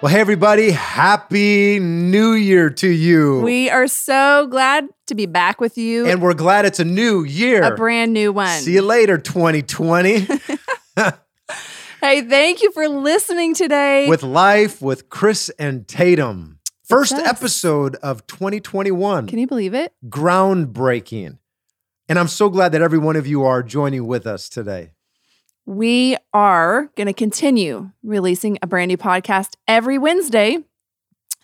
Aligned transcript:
Well, 0.00 0.12
hey, 0.12 0.20
everybody, 0.20 0.70
happy 0.70 1.80
new 1.80 2.32
year 2.34 2.70
to 2.70 2.88
you. 2.88 3.40
We 3.40 3.68
are 3.68 3.88
so 3.88 4.46
glad 4.46 4.86
to 5.08 5.16
be 5.16 5.26
back 5.26 5.60
with 5.60 5.76
you. 5.76 6.06
and 6.06 6.22
we're 6.22 6.34
glad 6.34 6.64
it's 6.66 6.78
a 6.78 6.84
new 6.84 7.24
year. 7.24 7.64
a 7.64 7.74
brand 7.74 8.12
new 8.12 8.30
one. 8.32 8.60
See 8.60 8.74
you 8.74 8.82
later, 8.82 9.18
2020, 9.18 10.20
Hey, 12.00 12.22
thank 12.22 12.62
you 12.62 12.70
for 12.70 12.86
listening 12.88 13.54
today. 13.54 14.08
with 14.08 14.22
Life 14.22 14.80
with 14.80 15.10
Chris 15.10 15.50
and 15.58 15.88
Tatum. 15.88 16.60
First 16.84 17.14
episode 17.14 17.96
of 17.96 18.24
2021. 18.28 19.26
Can 19.26 19.38
you 19.40 19.48
believe 19.48 19.74
it? 19.74 19.92
Groundbreaking. 20.08 21.38
And 22.08 22.18
I'm 22.20 22.28
so 22.28 22.48
glad 22.50 22.70
that 22.70 22.82
every 22.82 22.98
one 22.98 23.16
of 23.16 23.26
you 23.26 23.42
are 23.42 23.64
joining 23.64 24.06
with 24.06 24.28
us 24.28 24.48
today. 24.48 24.92
We 25.68 26.16
are 26.32 26.90
going 26.96 27.08
to 27.08 27.12
continue 27.12 27.90
releasing 28.02 28.56
a 28.62 28.66
brand 28.66 28.88
new 28.88 28.96
podcast 28.96 29.56
every 29.68 29.98
Wednesday. 29.98 30.64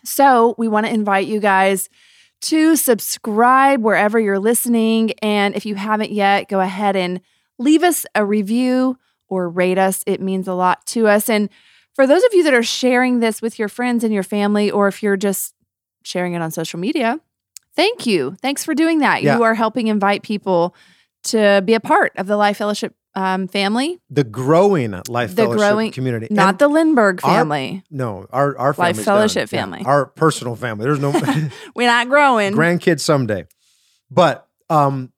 So, 0.03 0.55
we 0.57 0.67
want 0.67 0.87
to 0.87 0.91
invite 0.91 1.27
you 1.27 1.39
guys 1.39 1.89
to 2.41 2.75
subscribe 2.75 3.83
wherever 3.83 4.19
you're 4.19 4.39
listening. 4.39 5.11
And 5.21 5.55
if 5.55 5.63
you 5.63 5.75
haven't 5.75 6.11
yet, 6.11 6.49
go 6.49 6.59
ahead 6.59 6.95
and 6.95 7.21
leave 7.59 7.83
us 7.83 8.07
a 8.15 8.25
review 8.25 8.97
or 9.27 9.47
rate 9.47 9.77
us. 9.77 10.03
It 10.07 10.21
means 10.21 10.47
a 10.47 10.55
lot 10.55 10.87
to 10.87 11.07
us. 11.07 11.29
And 11.29 11.47
for 11.93 12.07
those 12.07 12.23
of 12.23 12.33
you 12.33 12.43
that 12.45 12.53
are 12.55 12.63
sharing 12.63 13.19
this 13.19 13.43
with 13.43 13.59
your 13.59 13.69
friends 13.69 14.03
and 14.03 14.11
your 14.11 14.23
family, 14.23 14.71
or 14.71 14.87
if 14.87 15.03
you're 15.03 15.17
just 15.17 15.53
sharing 16.01 16.33
it 16.33 16.41
on 16.41 16.49
social 16.49 16.79
media, 16.79 17.19
thank 17.75 18.07
you. 18.07 18.37
Thanks 18.41 18.65
for 18.65 18.73
doing 18.73 18.97
that. 18.99 19.21
Yeah. 19.21 19.37
You 19.37 19.43
are 19.43 19.53
helping 19.53 19.85
invite 19.85 20.23
people 20.23 20.75
to 21.25 21.61
be 21.63 21.75
a 21.75 21.79
part 21.79 22.11
of 22.15 22.25
the 22.25 22.37
Life 22.37 22.57
Fellowship 22.57 22.95
um, 23.15 23.47
family, 23.47 23.99
The 24.09 24.23
growing 24.23 24.91
Life 25.07 25.31
The 25.35 25.43
Fellowship 25.43 25.57
growing- 25.57 25.91
community. 25.91 26.27
not 26.29 26.49
And 26.49 26.59
the 26.59 26.67
Lindbergh 26.67 27.21
our- 27.23 27.31
family. 27.39 27.83
No, 27.89 28.27
our, 28.31 28.57
our 28.57 28.67
Life 28.69 28.75
family's 28.77 28.97
done. 28.97 29.05
Fellowship 29.05 29.51
Yeah, 29.51 29.61
family. 29.61 29.83
our 29.85 30.05
personal 30.07 30.55
family. 30.55 30.83
There's 30.85 30.99
no 30.99 31.11
We're 31.75 31.87
not 31.87 32.09
growing. 32.09 32.53
grandkids 32.53 33.01
someday. 33.01 33.45
But 34.11 34.47
um, 34.69 35.11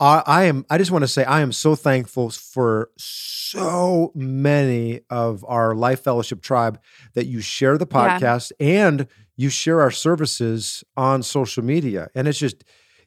I, 0.00 0.22
I 0.26 0.44
am. 0.44 0.64
I 0.70 0.78
just 0.78 0.90
want 0.90 1.02
to 1.02 1.08
say 1.08 1.24
I 1.24 1.40
am 1.40 1.52
so 1.52 1.74
thankful 1.74 2.30
for 2.30 2.90
so 2.98 4.12
many 4.14 5.00
of 5.10 5.44
our 5.48 5.74
Life 5.74 6.02
Fellowship 6.04 6.42
tribe 6.42 6.78
that 7.14 7.26
you 7.26 7.40
share 7.40 7.78
the 7.78 7.86
Yeah. 7.90 8.18
podcast 8.18 8.52
and 8.60 9.06
you 9.36 9.48
share 9.48 9.80
our 9.80 9.90
services 9.90 10.82
on 10.96 11.22
social 11.22 11.64
media, 11.64 12.08
and 12.14 12.26
it's 12.28 12.38
just 12.38 12.64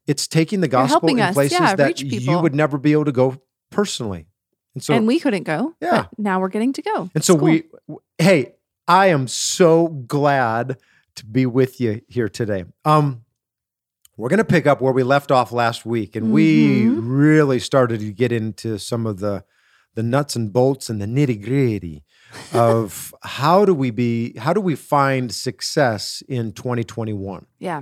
it's 0.08 0.28
taking 0.28 0.62
the 0.62 0.68
gospel 0.68 1.10
in 1.10 1.20
us, 1.20 1.34
places 1.34 1.60
yeah, 1.60 1.76
that 1.76 2.02
you 2.02 2.40
would 2.40 2.56
never 2.56 2.78
be 2.78 2.92
able 2.94 3.06
to 3.06 3.12
go 3.12 3.38
personally. 3.72 4.28
And 4.76 4.84
so 4.84 4.94
and 4.94 5.08
we 5.08 5.20
couldn't 5.20 5.44
go. 5.44 5.74
Yeah. 5.82 6.06
But 6.10 6.20
now 6.20 6.40
we're 6.40 6.50
getting 6.50 6.72
to 6.74 6.82
go. 6.82 7.10
and 7.16 7.24
so 7.24 7.36
cool. 7.36 7.46
we, 7.46 7.64
hey, 8.20 8.54
I 8.88 9.08
am 9.08 9.28
so 9.28 9.88
glad 9.88 10.78
to 11.16 11.26
be 11.26 11.46
with 11.46 11.82
you 11.82 12.02
here 12.08 12.30
today. 12.30 12.64
Um, 12.86 13.24
we're 14.18 14.30
going 14.30 14.38
to 14.38 14.44
pick 14.46 14.68
up 14.68 14.80
where 14.82 14.94
we 14.94 15.04
left 15.04 15.32
off 15.32 15.52
last 15.52 15.86
week, 15.86 16.16
and 16.16 16.32
we 16.32 16.84
Mhm. 16.86 17.00
really 17.04 17.60
started 17.60 18.00
to 18.02 18.12
get 18.14 18.32
into 18.32 18.78
some 18.78 19.06
of 19.08 19.20
the 19.20 19.44
the 19.96 20.04
nuts 20.04 20.38
and 20.38 20.54
bolts 20.54 20.90
and 20.90 21.02
the 21.02 21.06
nitty 21.06 21.44
gritty 21.44 22.02
of 22.54 23.14
how 23.24 23.66
do 23.66 23.74
we 23.74 23.92
be, 23.92 24.38
how 24.38 24.54
do 24.54 24.62
we 24.62 24.74
find 24.74 25.34
success 25.34 26.24
in 26.30 26.54
2021. 26.54 27.46
Yeah. 27.60 27.82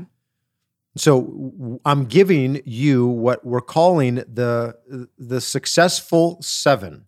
So 0.99 1.79
I'm 1.85 2.05
giving 2.05 2.61
you 2.65 3.07
what 3.07 3.45
we're 3.45 3.61
calling 3.61 4.15
the 4.15 4.75
the 5.17 5.39
successful 5.41 6.37
seven. 6.41 7.05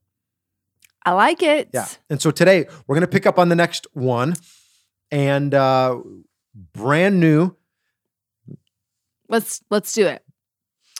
I 1.05 1.11
like 1.11 1.41
it. 1.43 1.69
Yeah. 1.73 1.87
And 2.09 2.21
so 2.21 2.31
today 2.31 2.67
we're 2.87 2.95
going 2.95 3.01
to 3.01 3.07
pick 3.07 3.25
up 3.25 3.39
on 3.39 3.49
the 3.49 3.55
next 3.55 3.87
one 3.93 4.35
and 5.09 5.53
uh, 5.53 5.99
brand 6.73 7.19
new 7.19 7.55
Let's 9.27 9.61
let's 9.69 9.93
do 9.93 10.05
it. 10.07 10.23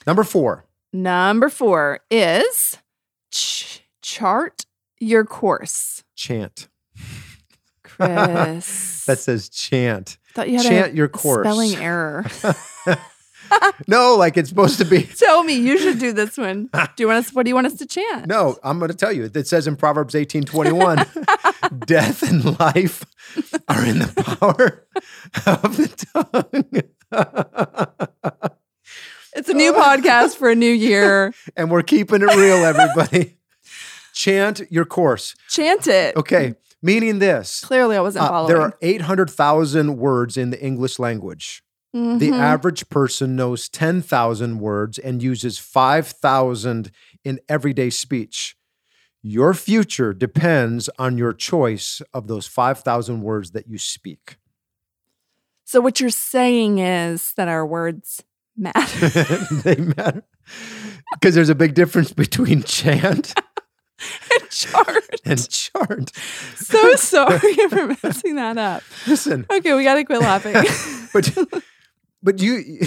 number 0.08 0.24
four. 0.24 0.66
Number 0.94 1.50
four 1.50 2.00
is 2.10 2.78
ch- 3.32 3.82
chart 4.02 4.66
your 5.00 5.26
course. 5.26 6.04
Chant. 6.16 6.68
Chris. 7.84 9.04
That 9.06 9.20
says 9.20 9.50
chant. 9.50 10.18
Thought 10.34 10.50
you 10.50 10.58
had 10.58 10.66
chant 10.66 10.94
a 10.94 10.96
your 10.96 11.08
course. 11.08 11.46
spelling 11.46 11.76
error. 11.76 12.26
No, 13.88 14.16
like 14.16 14.38
it's 14.38 14.50
supposed 14.50 14.78
to 14.78 14.86
be. 14.86 15.04
Tell 15.18 15.44
me, 15.44 15.56
you 15.56 15.78
should 15.78 16.00
do 16.00 16.14
this 16.14 16.38
one. 16.38 16.70
Do 16.96 17.04
you 17.04 17.08
want 17.08 17.26
us? 17.26 17.34
What 17.34 17.44
do 17.44 17.50
you 17.50 17.56
want 17.56 17.68
us 17.68 17.74
to 17.76 17.86
chant? 17.86 18.28
No, 18.28 18.58
I'm 18.64 18.80
going 18.80 18.92
to 18.92 18.98
tell 18.98 19.12
you. 19.12 19.30
It 19.34 19.48
says 19.48 19.68
in 19.68 19.76
Proverbs 19.76 20.16
18 20.16 20.44
21, 20.44 21.06
death 21.86 22.24
and 22.24 22.58
life 22.60 23.06
are 23.68 23.86
in 23.86 24.00
the 24.00 24.24
power 24.24 24.88
of 25.46 25.78
the 25.78 25.90
tongue. 26.14 27.92
It's 29.34 29.50
a 29.50 29.54
new 29.54 29.74
podcast 29.74 30.36
for 30.38 30.50
a 30.50 30.56
new 30.56 30.72
year. 30.72 31.34
and 31.56 31.72
we're 31.72 31.84
keeping 31.84 32.22
it 32.22 32.36
real, 32.36 32.64
everybody. 32.66 33.38
Chant 34.14 34.62
your 34.70 34.86
course. 34.86 35.36
Chant 35.50 35.88
it. 35.88 36.16
Okay. 36.16 36.56
Meaning 36.82 37.20
this. 37.20 37.62
Clearly, 37.64 37.96
I 37.96 38.02
wasn't 38.02 38.26
Uh, 38.26 38.30
following. 38.30 38.48
there 38.54 38.62
are 38.62 38.74
800,000 38.82 39.98
words 39.98 40.36
in 40.38 40.50
the 40.50 40.62
English 40.64 40.98
language. 41.00 41.64
The 41.94 42.00
Mhm. 42.00 42.40
average 42.40 42.88
person 42.90 43.36
knows 43.36 43.68
10,000 43.68 44.60
words 44.60 44.98
and 44.98 45.22
uses 45.22 45.58
5,000 45.60 46.90
in 47.26 47.40
everyday 47.50 47.90
speech. 47.90 48.56
Your 49.22 49.54
future 49.54 50.14
depends 50.14 50.90
on 50.98 51.18
your 51.18 51.34
choice 51.34 52.02
of 52.14 52.28
those 52.28 52.48
5,000 52.48 53.22
words 53.22 53.52
that 53.52 53.68
you 53.68 53.78
speak. 53.78 54.38
So 55.66 55.82
what 55.82 56.00
you're 56.00 56.10
saying 56.10 56.80
is 56.80 57.34
that 57.36 57.48
our 57.50 57.66
words 57.66 58.24
matter. 58.58 59.08
they 59.64 59.76
matter. 59.76 60.24
Because 61.14 61.36
there's 61.36 61.50
a 61.50 61.56
big 61.56 61.74
difference 61.74 62.14
between 62.14 62.64
chant 62.78 63.34
And 64.32 64.50
chart. 64.50 65.22
and 65.26 65.50
chart. 65.50 66.16
So 66.56 66.96
sorry 66.96 67.54
for 67.70 67.96
messing 68.04 68.36
that 68.36 68.58
up. 68.58 68.84
Listen, 69.08 69.46
Okay, 69.52 69.74
we 69.74 69.84
gotta 69.84 70.04
quit 70.04 70.22
laughing. 70.22 70.54
but 71.14 71.60
but 72.24 72.42
you 72.42 72.82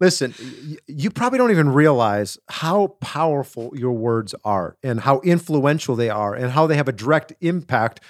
listen 0.00 0.32
you 0.86 1.10
probably 1.10 1.38
don't 1.38 1.50
even 1.50 1.68
realize 1.70 2.38
how 2.48 2.88
powerful 3.00 3.72
your 3.74 3.92
words 3.92 4.34
are 4.44 4.76
and 4.82 5.00
how 5.00 5.20
influential 5.20 5.96
they 5.96 6.10
are 6.10 6.34
and 6.34 6.52
how 6.52 6.66
they 6.66 6.76
have 6.76 6.88
a 6.88 6.92
direct 6.92 7.32
impact 7.40 8.00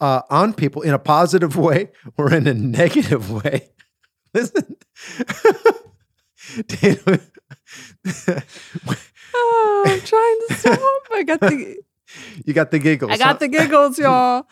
uh, 0.00 0.22
on 0.28 0.52
people 0.52 0.82
in 0.82 0.92
a 0.92 0.98
positive 0.98 1.56
way 1.56 1.90
or 2.18 2.32
in 2.34 2.46
a 2.46 2.54
negative 2.54 3.30
way 3.30 3.70
listen 4.34 4.76
trying 10.06 10.38
to 10.48 10.54
stop. 10.54 10.78
I 11.12 11.22
got 11.24 11.40
the 11.40 11.76
you 12.44 12.52
got 12.52 12.70
the 12.70 12.78
giggles 12.78 13.10
I 13.10 13.16
got 13.16 13.26
huh? 13.26 13.34
the 13.34 13.48
giggles, 13.48 13.98
y'all. 13.98 14.46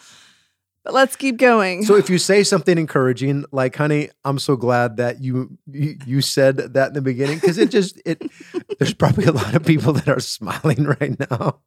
But 0.84 0.94
let's 0.94 1.14
keep 1.14 1.36
going. 1.36 1.84
so 1.84 1.94
if 1.96 2.08
you 2.08 2.16
say 2.16 2.42
something 2.42 2.78
encouraging 2.78 3.44
like 3.52 3.76
honey 3.76 4.08
i'm 4.24 4.38
so 4.38 4.56
glad 4.56 4.96
that 4.96 5.20
you 5.20 5.58
you, 5.66 5.98
you 6.06 6.20
said 6.22 6.56
that 6.56 6.88
in 6.88 6.94
the 6.94 7.02
beginning 7.02 7.38
because 7.38 7.58
it 7.58 7.70
just 7.70 8.00
it 8.06 8.22
there's 8.78 8.94
probably 8.94 9.26
a 9.26 9.32
lot 9.32 9.54
of 9.54 9.62
people 9.62 9.92
that 9.92 10.08
are 10.08 10.20
smiling 10.20 10.84
right 10.84 11.20
now 11.30 11.60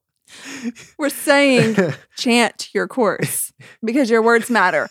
We're 0.97 1.09
saying 1.09 1.75
chant 2.17 2.69
your 2.73 2.87
course 2.87 3.53
because 3.83 4.09
your 4.09 4.21
words 4.21 4.49
matter. 4.49 4.89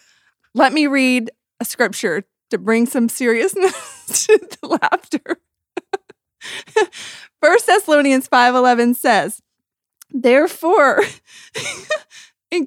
Let 0.55 0.73
me 0.73 0.87
read 0.87 1.31
a 1.61 1.65
scripture 1.65 2.25
to 2.50 2.59
bring 2.59 2.87
some 2.87 3.09
seriousness 3.09 4.27
to 4.27 4.38
the 4.61 4.69
laughter. 4.69 5.38
First 7.43 7.67
Thessalonians 7.67 8.29
5:11 8.29 8.94
says, 8.94 9.43
"Therefore, 10.11 11.00
I 12.53 12.61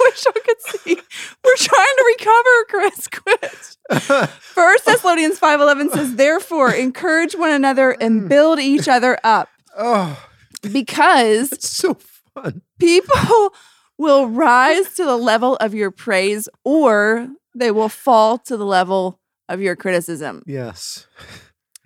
wish 0.00 0.26
I 0.26 0.32
could 0.32 0.60
see. 0.62 0.96
We're 1.44 1.56
trying 1.56 1.96
to 1.96 2.14
recover, 2.18 2.64
Chris. 2.68 3.06
Quit. 3.08 3.76
First 4.40 4.86
Thessalonians 4.86 5.38
5:11 5.38 5.90
says, 5.90 6.16
"Therefore, 6.16 6.72
encourage 6.72 7.34
one 7.34 7.50
another 7.50 7.90
and 7.90 8.26
build 8.28 8.58
each 8.58 8.88
other 8.88 9.18
up, 9.22 9.50
oh 9.76 10.26
because 10.72 11.52
it's 11.52 11.70
so 11.70 11.96
fun 12.34 12.62
people 12.78 13.54
will 13.98 14.28
rise 14.28 14.94
to 14.94 15.04
the 15.04 15.16
level 15.16 15.56
of 15.56 15.74
your 15.74 15.90
praise 15.90 16.48
or 16.64 17.28
they 17.54 17.70
will 17.70 17.88
fall 17.88 18.38
to 18.38 18.56
the 18.56 18.64
level 18.64 19.18
of 19.48 19.60
your 19.60 19.76
criticism. 19.76 20.42
Yes. 20.46 21.06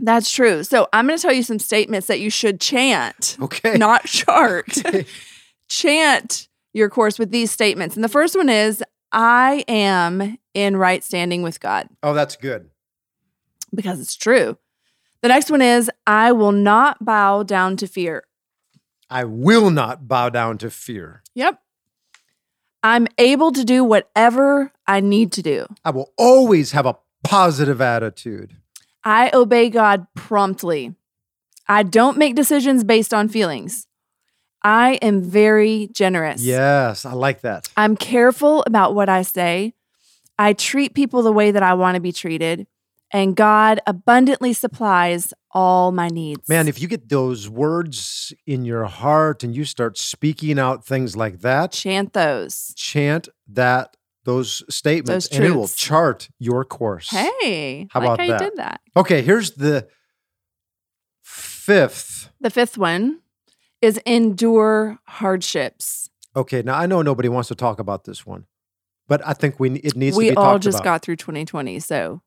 That's 0.05 0.31
true. 0.31 0.63
So 0.65 0.87
I'm 0.93 1.07
going 1.07 1.17
to 1.19 1.23
tell 1.23 1.33
you 1.33 1.43
some 1.43 1.59
statements 1.59 2.09
that 2.09 2.21
you 2.21 2.29
should 2.29 2.61
chant, 2.61 3.39
Okay. 3.41 3.77
not 3.79 4.05
chart. 4.07 4.67
Okay. 4.85 5.07
chant 5.69 6.49
your 6.75 6.91
course 6.91 7.19
with 7.19 7.31
these 7.31 7.51
statements. 7.51 7.95
And 7.97 8.05
the 8.05 8.09
first 8.09 8.37
one 8.37 8.49
is 8.51 8.83
I 9.13 9.65
am 9.67 10.37
in 10.53 10.77
right 10.77 11.03
standing 11.03 11.43
with 11.43 11.59
God 11.61 11.89
Oh, 12.03 12.13
that's 12.15 12.37
good. 12.37 12.69
because 13.75 13.99
it's 14.01 14.15
true. 14.17 14.59
The 15.23 15.29
next 15.29 15.51
one 15.51 15.63
is 15.63 15.91
I 16.07 16.33
will 16.33 16.53
not 16.53 17.03
bow 17.05 17.43
down 17.43 17.77
to 17.79 17.87
fear. 17.87 18.25
I 19.09 19.25
will 19.25 19.71
not 19.71 20.07
bow 20.07 20.29
down 20.29 20.59
to 20.59 20.71
fear. 20.71 21.23
Yep. 21.35 21.61
I'm 22.83 23.07
able 23.17 23.53
to 23.53 23.65
do 23.65 23.83
whatever 23.85 24.71
I 24.87 25.01
need 25.01 25.33
to 25.33 25.43
do. 25.43 25.67
I 25.85 25.91
will 25.91 26.13
always 26.19 26.73
have 26.73 26.85
a 26.85 26.97
positive 27.23 27.81
attitude. 27.81 28.57
I 29.05 29.31
obey 29.35 29.71
God 29.71 30.07
promptly. 30.15 30.95
I 31.69 31.83
don't 31.83 32.19
make 32.19 32.35
decisions 32.35 32.85
based 32.85 33.13
on 33.13 33.29
feelings. 33.29 33.87
I 34.63 34.95
am 35.03 35.23
very 35.23 35.91
generous. 35.93 36.43
Yes, 36.43 37.05
I 37.05 37.13
like 37.13 37.43
that. 37.43 37.69
I'm 37.77 37.97
careful 37.97 38.65
about 38.67 38.95
what 38.95 39.11
I 39.11 39.23
say. 39.23 39.75
I 40.39 40.55
treat 40.55 40.95
people 40.95 41.23
the 41.23 41.33
way 41.33 41.51
that 41.51 41.63
I 41.63 41.75
want 41.75 41.97
to 41.97 42.01
be 42.01 42.13
treated. 42.13 42.67
And 43.13 43.37
God 43.37 43.81
abundantly 43.87 44.53
supplies 44.53 45.33
all 45.53 45.93
my 45.93 46.09
needs. 46.09 46.49
Man, 46.49 46.67
if 46.67 46.81
you 46.83 46.89
get 46.89 47.09
those 47.09 47.49
words 47.49 48.33
in 48.47 48.65
your 48.65 48.87
heart 48.87 49.45
and 49.45 49.55
you 49.55 49.65
start 49.65 49.97
speaking 49.97 50.59
out 50.59 50.85
things 50.85 51.15
like 51.15 51.41
that, 51.43 51.71
chant 51.71 52.13
those. 52.13 52.73
chant 52.75 53.29
that 53.47 53.97
those 54.25 54.63
statements 54.75 55.29
Those 55.29 55.39
and 55.39 55.47
it 55.47 55.53
will 55.53 55.69
chart 55.69 56.29
your 56.39 56.65
course. 56.65 57.11
Hey, 57.11 57.87
How 57.91 58.01
like 58.01 58.07
about 58.07 58.21
how 58.21 58.27
that? 58.27 58.45
you 58.45 58.51
did 58.51 58.59
that. 58.59 58.81
Okay, 58.97 59.23
here's 59.23 59.53
the 59.53 59.89
fifth. 61.23 62.31
The 62.41 62.51
fifth 62.51 62.77
one 62.79 63.21
is 63.81 63.99
endure 64.07 64.99
hardships. 65.07 66.11
Okay, 66.37 66.63
now 66.63 66.75
I 66.77 66.87
know 66.87 67.03
nobody 67.03 67.29
wants 67.29 67.49
to 67.49 67.55
talk 67.55 67.79
about 67.79 68.05
this 68.05 68.27
one, 68.27 68.47
but 69.07 69.27
I 69.27 69.35
think 69.35 69.61
we 69.61 69.73
it 69.79 69.97
needs 69.97 70.17
we 70.17 70.27
to 70.29 70.33
be 70.33 70.37
all 70.37 70.59
just 70.59 70.77
about. 70.79 70.85
got 70.85 71.03
through 71.03 71.17
2020, 71.17 71.79
so 71.81 72.23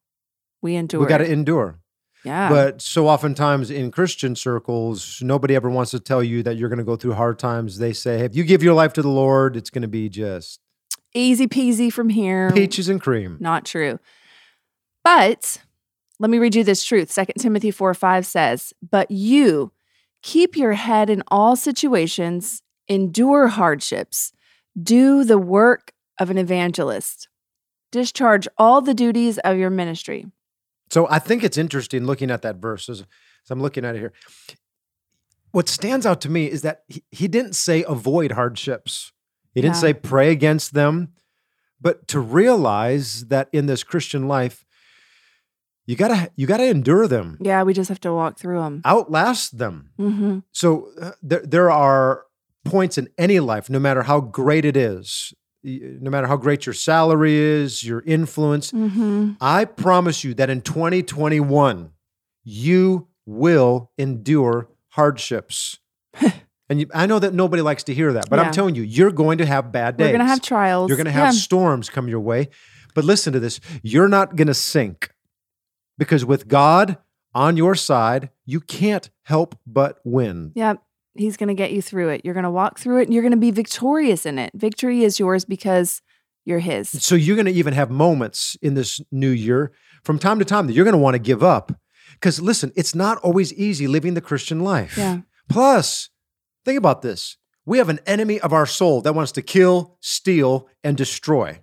we 0.62 0.76
endure. 0.76 1.02
we 1.02 1.08
got 1.08 1.18
to 1.18 1.30
endure. 1.30 1.80
yeah. 2.24 2.50
But 2.50 2.82
so 2.82 3.08
oftentimes 3.08 3.70
in 3.70 3.92
Christian 3.92 4.36
circles, 4.36 5.20
nobody 5.22 5.56
ever 5.56 5.70
wants 5.70 5.92
to 5.92 6.00
tell 6.00 6.24
you 6.24 6.42
that 6.44 6.56
you're 6.58 6.70
going 6.70 6.80
to 6.80 6.86
go 6.86 6.96
through 6.96 7.14
hard 7.14 7.38
times. 7.38 7.80
They 7.80 7.94
say, 7.94 8.22
if 8.22 8.36
you 8.36 8.44
give 8.44 8.64
your 8.64 8.74
life 8.74 8.94
to 8.94 9.02
the 9.02 9.10
Lord, 9.10 9.58
it's 9.58 9.70
going 9.70 9.82
to 9.82 9.88
be 9.88 10.10
just 10.10 10.60
Easy 11.14 11.48
peasy 11.48 11.92
from 11.92 12.10
here. 12.10 12.52
peaches 12.52 12.90
and 12.90 13.02
cream. 13.02 13.38
Not 13.40 13.66
true. 13.66 14.00
But 15.04 15.62
let 16.20 16.30
me 16.30 16.38
read 16.38 16.56
you 16.56 16.64
this 16.64 16.84
truth. 16.84 17.14
2 17.14 17.26
Timothy 17.40 17.72
4 17.72 17.94
5 17.94 18.26
says, 18.26 18.74
But 18.88 19.10
you 19.12 19.72
keep 20.22 20.58
your 20.58 20.74
head 20.74 21.10
in 21.10 21.24
all 21.28 21.56
situations, 21.56 22.62
endure 22.88 23.48
hardships, 23.48 24.34
do 24.82 25.24
the 25.24 25.38
work 25.38 25.94
of 26.20 26.30
an 26.30 26.38
evangelist, 26.38 27.30
discharge 27.92 28.48
all 28.58 28.82
the 28.82 28.94
duties 28.94 29.38
of 29.40 29.58
your 29.58 29.70
ministry. 29.70 30.26
So 30.90 31.08
I 31.10 31.20
think 31.20 31.44
it's 31.44 31.58
interesting 31.58 32.06
looking 32.06 32.32
at 32.32 32.42
that 32.42 32.58
verse 32.58 32.90
as, 32.90 33.02
as 33.02 33.52
I'm 33.52 33.62
looking 33.62 33.86
at 33.86 33.96
it 33.96 34.00
here. 34.00 34.14
What 35.52 35.70
stands 35.70 36.06
out 36.06 36.22
to 36.22 36.30
me 36.30 36.50
is 36.50 36.62
that 36.62 36.84
he, 36.88 37.04
he 37.12 37.28
didn't 37.28 37.56
say 37.56 37.84
avoid 37.88 38.34
hardships. 38.34 39.12
He 39.58 39.62
didn't 39.62 39.78
Yeah. 39.78 39.82
say 39.82 39.94
pray 39.96 40.30
against 40.32 40.76
them, 40.76 41.14
but 41.82 42.08
to 42.10 42.20
realize 42.20 43.26
that 43.30 43.50
in 43.52 43.66
this 43.66 43.84
Christian 43.84 44.28
life, 44.28 44.64
you 45.88 45.96
gotta 45.96 46.30
you 46.36 46.46
gotta 46.46 46.66
endure 46.70 47.08
them, 47.08 47.40
Yeah, 47.42 47.64
we 47.64 47.74
just 47.74 47.90
have 47.90 48.00
to 48.02 48.14
walk 48.14 48.38
through 48.38 48.60
them. 48.60 48.82
outlast 48.86 49.58
them. 49.58 49.90
hmm 49.98 50.40
So 50.52 50.92
uh, 51.02 51.14
there, 51.24 51.42
there 51.44 51.72
are 51.72 52.26
points 52.66 53.00
in 53.00 53.08
any 53.18 53.40
life, 53.40 53.68
no 53.68 53.80
matter 53.80 54.04
how 54.04 54.20
great 54.22 54.64
it 54.64 54.78
is, 54.78 55.34
no 55.64 56.12
matter 56.12 56.28
how 56.28 56.38
great 56.38 56.68
your 56.68 56.74
salary 56.74 57.34
is, 57.34 57.84
your 57.84 58.04
influence. 58.06 58.70
hmm 58.70 59.32
I 59.42 59.66
promise 59.66 60.24
you 60.24 60.36
that 60.36 60.52
in 60.52 60.62
2021, 60.62 61.94
you 62.44 63.08
will 63.26 63.90
endure 63.98 64.70
hardships. 64.90 65.80
And 66.70 66.82
you, 66.82 66.88
I 66.94 67.06
know 67.06 67.20
that 67.20 67.34
nobody 67.34 67.62
likes 67.62 67.84
to 67.84 67.94
hear 67.94 68.14
that, 68.14 68.30
but 68.30 68.38
Yeah. 68.38 68.44
I'm 68.44 68.52
telling 68.54 68.76
you, 68.76 68.84
you're 68.84 69.12
going 69.12 69.38
to 69.40 69.46
have 69.46 69.72
bad 69.72 69.98
days. 69.98 70.06
We're 70.06 70.12
going 70.12 70.20
to 70.20 70.26
have 70.26 70.42
trials. 70.42 70.90
You're 70.90 70.98
going 70.98 71.06
to 71.06 71.12
have 71.12 71.34
Yeah. 71.34 71.40
storms 71.40 71.90
come 71.90 72.08
your 72.08 72.20
way. 72.20 72.50
But 72.94 73.06
listen 73.06 73.32
to 73.34 73.40
this 73.40 73.60
you're 73.84 74.08
not 74.08 74.36
going 74.36 74.48
to 74.48 74.54
sink 74.54 75.12
because 75.98 76.26
with 76.26 76.48
God 76.48 76.98
on 77.34 77.56
your 77.58 77.76
side, 77.76 78.30
you 78.46 78.60
can't 78.60 79.10
help 79.24 79.58
but 79.68 80.00
win. 80.04 80.52
Yep. 80.56 80.82
He's 81.16 81.38
going 81.38 81.48
to 81.50 81.54
get 81.56 81.72
you 81.72 81.82
through 81.82 82.10
it. 82.10 82.22
You're 82.24 82.34
going 82.34 82.44
to 82.44 82.50
walk 82.52 82.80
through 82.80 83.00
it 83.00 83.04
and 83.06 83.14
you're 83.14 83.24
going 83.24 83.32
to 83.32 83.38
be 83.38 83.52
victorious 83.52 84.26
in 84.26 84.38
it. 84.40 84.52
Victory 84.54 85.04
is 85.04 85.20
yours 85.20 85.46
because 85.46 86.02
you're 86.46 86.60
His. 86.60 86.90
So 87.04 87.16
you're 87.16 87.36
going 87.36 87.46
to 87.48 87.52
even 87.52 87.74
have 87.74 87.90
moments 87.90 88.56
in 88.62 88.74
this 88.76 89.02
new 89.12 89.30
year 89.30 89.72
from 90.04 90.18
time 90.20 90.40
to 90.40 90.46
time 90.46 90.68
that 90.68 90.74
you're 90.74 90.86
going 90.86 90.94
to 90.94 90.98
want 91.00 91.16
to 91.16 91.20
give 91.20 91.44
up. 91.44 91.72
Because 92.14 92.40
listen, 92.40 92.72
it's 92.76 92.96
not 92.96 93.18
always 93.20 93.54
easy 93.54 93.88
living 93.88 94.14
the 94.14 94.22
Christian 94.22 94.62
life. 94.62 94.98
Yeah. 94.98 95.20
Plus, 95.50 96.10
think 96.68 96.78
about 96.78 97.02
this. 97.02 97.38
We 97.66 97.80
have 97.80 97.90
an 97.90 98.00
enemy 98.06 98.40
of 98.40 98.54
our 98.54 98.66
soul 98.66 99.02
that 99.02 99.14
wants 99.14 99.32
to 99.34 99.42
kill, 99.42 99.98
steal, 100.02 100.68
and 100.84 100.96
destroy. 100.96 101.62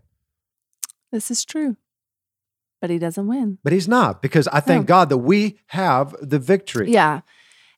This 1.12 1.30
is 1.30 1.44
true. 1.44 1.76
But 2.80 2.90
He 2.90 2.98
doesn't 2.98 3.26
win. 3.26 3.58
But 3.62 3.72
he's 3.72 3.88
not, 3.88 4.20
because 4.20 4.48
I 4.48 4.60
thank 4.60 4.82
No. 4.82 4.86
God 4.86 5.08
that 5.10 5.18
we 5.18 5.58
have 5.68 6.14
the 6.20 6.38
victory. 6.38 6.90
Yeah. 6.90 7.20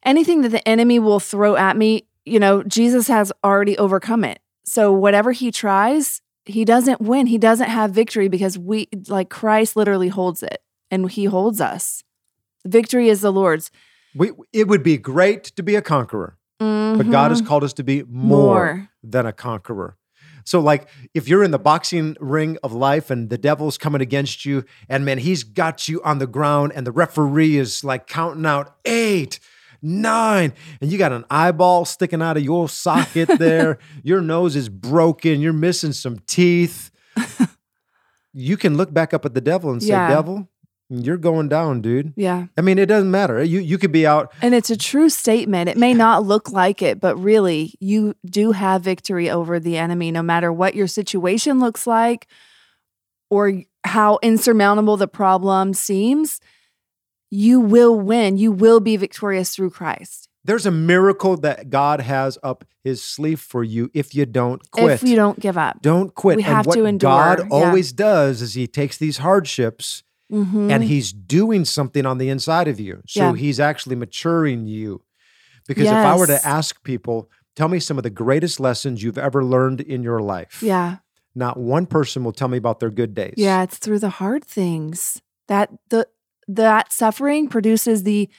Anything 0.05 0.43
that 0.43 0.51
the 0.51 0.67
enemy 0.67 0.99
will 0.99 1.21
throw 1.21 1.57
at 1.57 1.77
me, 1.77 2.07
you 2.25 2.41
know, 2.41 2.63
Jesus 2.63 3.09
has 3.09 3.33
already 3.45 3.77
overcome 3.79 4.25
it. 4.25 4.41
So 4.65 4.93
whatever 4.93 5.33
he 5.33 5.53
tries, 5.53 6.23
he 6.45 6.65
doesn't 6.65 7.01
win. 7.01 7.27
He 7.27 7.39
doesn't 7.39 7.69
have 7.69 7.91
victory 7.93 8.29
because 8.29 8.59
we, 8.59 8.89
like 9.09 9.31
Christ 9.31 9.77
literally 9.77 10.09
holds 10.09 10.43
it 10.43 10.63
and 10.91 11.11
he 11.11 11.25
holds 11.27 11.61
us. 11.61 12.03
Victory 12.65 13.09
is 13.09 13.21
the 13.21 13.33
Lord's. 13.33 13.71
We, 14.15 14.33
it 14.53 14.67
would 14.67 14.83
be 14.83 14.97
great 14.97 15.45
to 15.57 15.63
be 15.63 15.77
a 15.77 15.83
conqueror, 15.83 16.37
but 16.59 17.11
God 17.11 17.31
has 17.31 17.43
Mhm. 17.43 17.47
called 17.47 17.65
us 17.65 17.73
to 17.75 17.85
be 17.85 18.03
more, 18.09 18.39
More. 18.67 18.89
than 19.03 19.27
a 19.27 19.33
conqueror. 19.33 19.97
So, 20.45 20.61
like, 20.61 20.89
if 21.13 21.29
you're 21.29 21.43
in 21.43 21.51
the 21.51 21.59
boxing 21.59 22.17
ring 22.21 22.57
of 22.63 22.73
life 22.73 23.11
and 23.11 23.31
the 23.31 23.39
devil's 23.39 23.77
coming 23.77 24.01
against 24.01 24.45
you, 24.45 24.65
and 24.89 25.05
man, 25.05 25.19
he's 25.19 25.43
got 25.43 25.89
you 25.89 26.01
on 26.05 26.19
the 26.19 26.27
ground, 26.29 26.73
and 26.75 26.87
the 26.87 26.93
referee 26.93 27.57
is 27.57 27.83
like 27.83 28.07
counting 28.07 28.47
out 28.47 28.77
eight, 28.85 29.41
nine, 29.83 30.53
and 30.81 30.93
you 30.93 30.99
got 30.99 31.13
an 31.13 31.25
eyeball 31.31 31.85
sticking 31.85 32.23
out 32.23 32.37
of 32.37 32.45
your 32.45 32.69
socket 32.69 33.29
there, 33.39 33.79
your 34.05 34.21
nose 34.21 34.55
is 34.55 34.69
broken, 34.69 35.41
you're 35.41 35.53
missing 35.53 35.93
some 35.93 36.19
teeth. 36.29 36.91
you 38.33 38.57
can 38.57 38.77
look 38.77 38.93
back 38.93 39.13
up 39.15 39.25
at 39.25 39.35
the 39.35 39.41
devil 39.41 39.71
and 39.73 39.83
say, 39.83 39.89
Yeah. 39.89 40.09
Devil, 40.09 40.49
you're 40.89 41.17
going 41.17 41.49
down, 41.49 41.81
dude. 41.81 42.13
Yeah. 42.17 42.47
I 42.57 42.61
mean, 42.61 42.79
it 42.79 42.87
doesn't 42.87 43.11
matter. 43.11 43.43
You 43.43 43.61
you 43.61 43.77
could 43.79 43.93
be 43.93 44.07
out 44.07 44.33
And 44.41 44.55
it's 44.55 44.71
a 44.71 44.77
true 44.77 45.09
statement. 45.09 45.69
It 45.69 45.77
may 45.77 45.93
not 45.95 46.25
look 46.25 46.53
like 46.53 46.81
it, 46.81 47.01
but 47.01 47.17
really, 47.17 47.75
you 47.81 48.15
do 48.25 48.53
have 48.53 48.83
victory 48.83 49.29
over 49.29 49.59
the 49.59 49.77
enemy, 49.77 50.13
no 50.13 50.23
matter 50.23 50.53
what 50.53 50.75
your 50.75 50.87
situation 50.87 51.59
looks 51.59 51.87
like 51.87 52.29
or 53.31 53.63
how 53.85 54.19
insurmountable 54.23 54.97
the 54.97 55.09
problem 55.09 55.75
seems. 55.75 56.41
You 57.29 57.59
will 57.59 57.99
win. 57.99 58.37
You 58.37 58.53
will 58.53 58.79
be 58.79 58.97
victorious 58.97 59.55
through 59.55 59.71
Christ. 59.71 60.29
there's 60.45 60.65
a 60.65 60.71
miracle 60.71 61.37
that 61.39 61.71
God 61.71 62.01
has 62.01 62.39
up 62.45 62.65
his 62.85 63.03
sleeve 63.03 63.41
for 63.41 63.65
you 63.65 63.91
if 63.93 64.15
you 64.15 64.25
don't 64.27 64.71
quit. 64.71 64.93
If 64.93 65.03
you 65.03 65.17
don't 65.17 65.41
give 65.41 65.59
up. 65.59 65.83
don't 65.83 66.15
quit. 66.15 66.37
We 66.37 66.45
and 66.45 66.55
have 66.55 66.67
what 66.67 66.75
to 66.75 66.85
endure, 66.85 67.11
God 67.11 67.39
yeah. 67.41 67.47
always 67.51 67.93
does 67.93 68.41
is 68.43 68.55
he 68.55 68.69
takes 68.69 68.97
these 68.97 69.19
hardships 69.19 70.05
Mhm. 70.33 70.71
and 70.71 70.83
he's 70.85 71.13
doing 71.13 71.65
something 71.65 72.05
on 72.07 72.19
the 72.19 72.29
inside 72.29 72.69
of 72.69 72.81
you. 72.81 73.03
So 73.07 73.21
Yeah. 73.31 73.35
he's 73.37 73.61
actually 73.61 73.97
maturing 73.97 74.67
you. 74.67 75.03
Because 75.69 75.87
if 75.87 75.93
I 75.93 76.17
were 76.17 76.27
to 76.27 76.47
ask 76.47 76.83
people, 76.85 77.29
tell 77.55 77.69
me 77.69 77.81
some 77.81 77.97
of 77.97 78.03
the 78.05 78.11
greatest 78.11 78.61
lessons 78.61 79.03
you've 79.03 79.19
ever 79.19 79.45
learned 79.45 79.81
in 79.81 80.03
your 80.03 80.21
life. 80.21 80.63
yeah. 80.63 80.99
Not 81.35 81.59
one 81.59 81.85
person 81.85 82.25
will 82.25 82.33
tell 82.33 82.49
me 82.49 82.57
about 82.57 82.81
their 82.81 82.91
good 82.91 83.15
days. 83.15 83.35
Yeah, 83.37 83.63
it's 83.63 83.77
through 83.77 83.99
the 83.99 84.09
hard 84.09 84.43
things 84.45 85.21
that 85.49 85.71
the 85.91 86.09
that 86.49 86.93
suffering 86.93 87.47
produces 87.49 88.05
the 88.05 88.31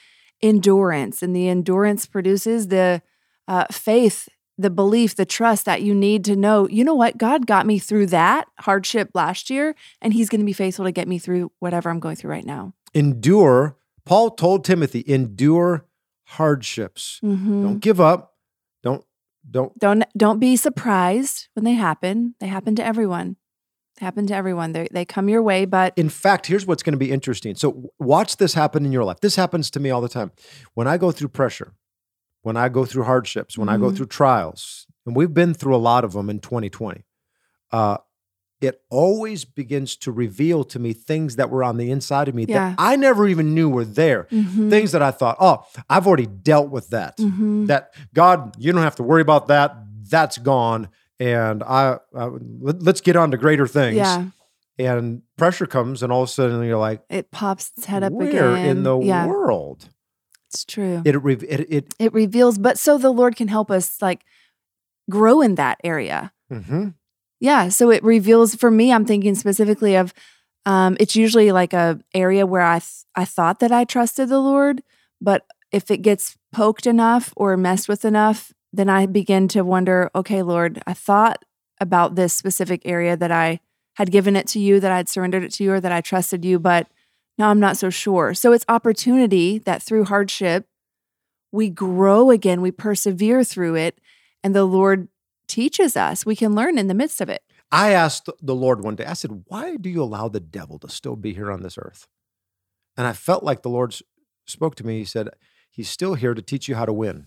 endurance, 0.41 1.21
and 1.21 1.35
the 1.35 1.47
endurance 1.49 2.05
produces 2.05 2.69
the 2.69 3.01
uh, 3.47 3.65
faith, 3.71 4.27
the 4.57 4.69
belief, 4.69 5.15
the 5.15 5.25
trust 5.25 5.65
that 5.65 5.81
you 5.81 5.93
need 5.93 6.25
to 6.25 6.35
know. 6.35 6.67
You 6.67 6.83
know 6.83 6.95
what? 6.95 7.17
God 7.17 7.45
got 7.45 7.65
me 7.65 7.79
through 7.79 8.07
that 8.07 8.47
hardship 8.59 9.11
last 9.13 9.49
year, 9.49 9.75
and 10.01 10.13
He's 10.13 10.29
going 10.29 10.41
to 10.41 10.45
be 10.45 10.53
faithful 10.53 10.85
to 10.85 10.91
get 10.91 11.07
me 11.07 11.19
through 11.19 11.51
whatever 11.59 11.89
I'm 11.89 11.99
going 11.99 12.15
through 12.15 12.31
right 12.31 12.45
now. 12.45 12.73
Endure. 12.93 13.77
Paul 14.05 14.31
told 14.31 14.63
Timothy, 14.65 15.03
endure 15.05 15.85
hardships. 16.23 17.19
Mhm. 17.23 17.63
Don't 17.63 17.79
give 17.79 17.99
up. 18.01 18.35
Don't 18.83 19.03
don't 19.49 19.77
Don't 19.79 20.03
don't 20.15 20.39
be 20.39 20.55
surprised 20.55 21.47
when 21.53 21.63
they 21.63 21.73
happen. 21.73 22.35
They 22.39 22.47
happen 22.47 22.75
to 22.75 22.85
everyone. 22.85 23.37
They 23.99 24.05
happen 24.05 24.27
to 24.27 24.35
everyone. 24.35 24.73
They 24.73 24.87
they 24.91 25.05
come 25.05 25.29
your 25.29 25.41
way, 25.41 25.65
but 25.65 25.93
In 25.97 26.09
fact, 26.09 26.47
here's 26.47 26.65
what's 26.65 26.83
going 26.83 26.93
to 26.93 26.97
be 26.99 27.11
interesting. 27.11 27.55
So, 27.55 27.91
watch 27.99 28.37
this 28.37 28.53
happen 28.53 28.85
in 28.85 28.91
your 28.91 29.03
life. 29.03 29.21
This 29.21 29.35
happens 29.35 29.71
to 29.71 29.79
me 29.79 29.89
all 29.89 30.01
the 30.01 30.09
time. 30.09 30.31
When 30.73 30.87
I 30.87 30.97
go 30.97 31.11
through 31.11 31.29
pressure, 31.29 31.73
when 32.41 32.55
I 32.57 32.69
go 32.69 32.85
through 32.85 33.03
hardships, 33.03 33.57
when 33.57 33.69
I 33.69 33.77
go 33.77 33.89
Mhm. 33.91 33.97
through 33.97 34.05
trials, 34.07 34.85
and 35.05 35.15
we've 35.15 35.33
been 35.33 35.53
through 35.53 35.75
a 35.75 35.77
lot 35.77 36.03
of 36.03 36.13
them 36.13 36.29
in 36.29 36.39
2020, 36.39 37.03
uh, 37.71 37.97
it 38.59 38.81
always 38.89 39.45
begins 39.45 39.95
to 39.97 40.11
reveal 40.11 40.63
to 40.63 40.79
me 40.79 40.91
things 40.93 41.35
that 41.35 41.49
were 41.51 41.63
on 41.63 41.77
the 41.77 41.91
inside 41.91 42.27
of 42.27 42.33
me 42.33 42.45
Yeah. 42.47 42.69
that 42.69 42.75
I 42.79 42.95
never 42.95 43.27
even 43.27 43.53
knew 43.53 43.69
were 43.69 43.85
there. 43.85 44.27
Mhm. 44.31 44.69
Things 44.71 44.91
that 44.93 45.01
I 45.03 45.11
thought, 45.11 45.37
oh, 45.39 45.63
I've 45.89 46.07
already 46.07 46.25
dealt 46.25 46.69
with 46.69 46.89
that. 46.89 47.17
Mhm. 47.17 47.67
That 47.67 47.93
God, 48.15 48.55
you 48.57 48.71
don't 48.71 48.81
have 48.81 48.95
to 48.95 49.03
worry 49.03 49.21
about 49.21 49.47
that. 49.49 49.75
That's 50.09 50.37
gone. 50.39 50.87
And 51.19 51.61
I, 51.63 51.99
I 52.15 52.29
let, 52.61 52.81
let's 52.81 53.01
get 53.01 53.15
on 53.15 53.29
to 53.31 53.37
greater 53.37 53.67
things 53.67 53.97
yeah, 53.97 54.25
and 54.79 55.21
pressure 55.37 55.65
comes 55.65 56.01
and 56.03 56.11
all 56.11 56.23
of 56.23 56.29
a 56.29 56.31
sudden 56.31 56.63
you're 56.63 56.77
like 56.77 57.01
it 57.09 57.31
pops 57.31 57.71
its 57.75 57.85
head 57.87 58.03
up 58.03 58.13
where 58.13 58.29
again. 58.29 58.65
in 58.77 58.83
the 58.83 58.97
yeah, 58.99 59.25
world 59.25 59.89
it's 60.49 60.65
true. 60.65 61.01
it, 61.05 61.21
re- 61.23 61.33
it 61.35 61.67
it 61.69 61.93
it 61.99 62.13
reveals, 62.13 62.57
but 62.57 62.77
so 62.77 62.97
the 62.97 63.11
Lord 63.11 63.35
can 63.35 63.47
help 63.47 63.69
us 63.71 64.01
like 64.01 64.21
grow 65.09 65.41
in 65.41 65.55
that 65.55 65.79
area. 65.83 66.31
mhm. 66.51 66.93
Yeah. 67.39 67.69
So 67.69 67.91
it 67.91 68.03
reveals 68.03 68.55
for 68.55 68.71
me, 68.71 68.91
I'm 68.91 69.05
thinking 69.05 69.35
specifically 69.35 69.95
of 69.95 70.13
um, 70.65 70.97
it's 70.99 71.15
usually 71.15 71.51
like 71.51 71.71
a 71.73 71.99
area 72.13 72.45
where 72.45 72.63
I 72.63 72.79
th- 72.79 73.05
I 73.15 73.25
thought 73.25 73.59
that 73.59 73.71
I 73.71 73.83
trusted 73.85 74.29
the 74.29 74.39
Lord, 74.39 74.81
but 75.21 75.45
if 75.71 75.91
it 75.91 76.01
gets 76.01 76.37
poked 76.51 76.87
enough 76.87 77.33
or 77.35 77.55
messed 77.57 77.87
with 77.87 78.03
enough, 78.05 78.51
then 78.73 78.89
I 78.89 79.05
begin 79.05 79.47
to 79.49 79.61
wonder, 79.63 80.09
okay, 80.15 80.41
Lord, 80.41 80.81
I 80.87 80.93
thought 80.93 81.43
about 81.79 82.15
this 82.15 82.33
specific 82.33 82.81
area 82.85 83.15
that 83.15 83.31
I 83.31 83.59
had 83.95 84.11
given 84.11 84.35
it 84.35 84.47
to 84.47 84.59
you, 84.59 84.79
that 84.79 84.91
I'd 84.91 85.09
surrendered 85.09 85.43
it 85.43 85.51
to 85.53 85.63
you, 85.63 85.73
or 85.73 85.79
that 85.79 85.91
I 85.91 86.01
trusted 86.01 86.43
you, 86.43 86.57
but 86.59 86.87
now 87.37 87.49
I'm 87.49 87.59
not 87.59 87.77
so 87.77 87.89
sure. 87.89 88.33
So 88.33 88.51
it's 88.53 88.65
opportunity 88.67 89.59
that 89.59 89.81
through 89.83 90.05
hardship, 90.05 90.67
we 91.51 91.69
grow 91.69 92.31
again, 92.31 92.61
we 92.61 92.71
persevere 92.71 93.43
through 93.43 93.75
it, 93.75 93.99
and 94.43 94.55
the 94.55 94.65
Lord 94.65 95.07
teaches 95.47 95.95
us. 95.95 96.25
We 96.25 96.35
can 96.35 96.55
learn 96.55 96.77
in 96.77 96.87
the 96.87 96.93
midst 96.93 97.21
of 97.21 97.29
it. 97.29 97.41
i 97.71 97.91
asked 97.91 98.29
the 98.41 98.55
lord 98.55 98.81
one 98.83 98.95
day 98.95 99.05
i 99.05 99.13
said 99.13 99.43
why 99.47 99.75
do 99.77 99.89
you 99.89 100.01
allow 100.01 100.27
the 100.29 100.39
devil 100.39 100.77
to 100.79 100.87
still 100.89 101.15
be 101.17 101.33
here 101.33 101.51
on 101.51 101.61
this 101.63 101.77
earth 101.77 102.07
and 102.97 103.05
i 103.07 103.11
felt 103.13 103.43
like 103.43 103.61
the 103.61 103.69
lord 103.69 103.93
spoke 104.45 104.73
to 104.75 104.85
me 104.85 104.99
he 104.99 105.05
said 105.05 105.27
he's 105.69 105.89
still 105.89 106.13
here 106.15 106.33
to 106.33 106.41
teach 106.41 106.67
you 106.69 106.75
how 106.75 106.85
to 106.85 106.93
win 106.93 107.25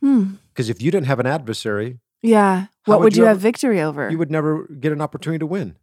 Hmm. 0.00 0.24
because 0.48 0.68
if 0.70 0.80
you 0.82 0.90
didn't 0.90 1.06
have 1.12 1.20
an 1.20 1.26
adversary 1.26 1.98
Yeah. 2.22 2.66
What 2.86 2.98
would 3.00 3.04
would 3.04 3.16
you 3.16 3.22
you 3.24 3.26
have 3.28 3.36
ever- 3.36 3.42
victory 3.50 3.80
over? 3.82 4.08
you 4.10 4.16
would 4.18 4.30
never 4.30 4.66
get 4.84 4.92
an 4.92 5.00
opportunity 5.02 5.38
to 5.40 5.46
win 5.46 5.76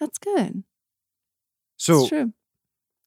That's 0.00 0.18
good. 0.18 0.64
so. 1.76 2.32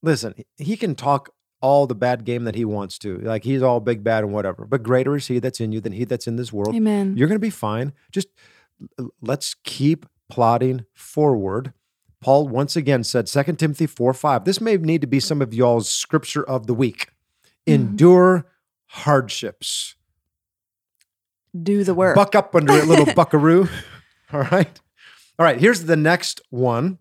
Listen, 0.03 0.33
he 0.57 0.77
can 0.77 0.95
talk 0.95 1.29
all 1.61 1.87
the 1.87 1.95
bad 1.95 2.23
game 2.23 2.43
that 2.43 2.55
he 2.55 2.63
wants 2.65 2.97
to. 2.99 3.17
Like 3.17 3.43
he's 3.43 3.61
all 3.63 3.79
big 3.79 4.03
bad 4.03 4.23
and 4.23 4.31
whatever. 4.33 4.65
But 4.65 4.83
greater 4.83 5.15
is 5.15 5.27
he 5.27 5.39
that's 5.39 5.59
in 5.59 5.71
you 5.71 5.81
than 5.81 5.93
he 5.93 6.05
that's 6.05 6.27
in 6.27 6.35
this 6.35 6.53
world. 6.53 6.75
Amen. 6.75 7.15
You're 7.17 7.27
going 7.27 7.39
to 7.39 7.45
be 7.45 7.49
fine. 7.49 7.93
Just 8.11 8.27
let's 9.21 9.55
keep 9.63 10.05
plodding 10.29 10.85
forward. 10.93 11.73
Paul 12.21 12.47
once 12.47 12.75
again 12.75 13.03
said 13.03 13.27
2 13.27 13.43
Timothy 13.53 13.87
4 13.87 14.13
5. 14.13 14.45
This 14.45 14.59
may 14.61 14.77
need 14.77 15.01
to 15.01 15.07
be 15.07 15.19
some 15.19 15.41
of 15.41 15.53
y'all's 15.53 15.89
scripture 15.89 16.43
of 16.47 16.67
the 16.67 16.73
week. 16.73 17.07
Mhm. 17.67 17.73
Endure 17.73 18.45
hardships. 18.87 19.95
Do 21.59 21.83
the 21.83 21.93
work. 21.95 22.15
Buck 22.15 22.35
up 22.35 22.53
under 22.55 22.73
it, 22.73 22.85
little 22.85 23.05
buckaroo. 23.15 23.67
All 24.31 24.41
right. 24.43 24.79
All 25.39 25.43
right. 25.43 25.59
Here's 25.59 25.85
the 25.85 25.95
next 25.95 26.41
one. 26.49 26.99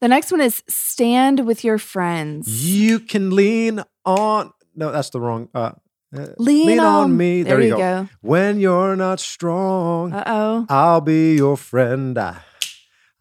The 0.00 0.08
next 0.08 0.32
one 0.32 0.40
is 0.40 0.62
stand 0.68 1.46
with 1.46 1.64
your 1.64 1.78
friends. 1.78 2.64
You 2.64 3.00
can 3.00 3.30
lean 3.30 3.82
on. 4.04 4.52
No, 4.74 4.90
that's 4.90 5.10
the 5.10 5.20
wrong. 5.20 5.48
Uh, 5.54 5.72
uh, 6.16 6.26
Lean, 6.38 6.80
on, 6.80 7.16
me. 7.16 7.42
There, 7.44 7.56
There, 7.56 7.62
you 7.66 7.72
you 7.72 7.76
go. 7.76 8.08
When 8.20 8.58
you're 8.58 8.96
not 8.96 9.20
strong, 9.20 10.12
Uh 10.12 10.24
oh. 10.26 10.66
I'll 10.68 11.00
be 11.00 11.36
your 11.36 11.56
friend. 11.56 12.18
I, 12.18 12.38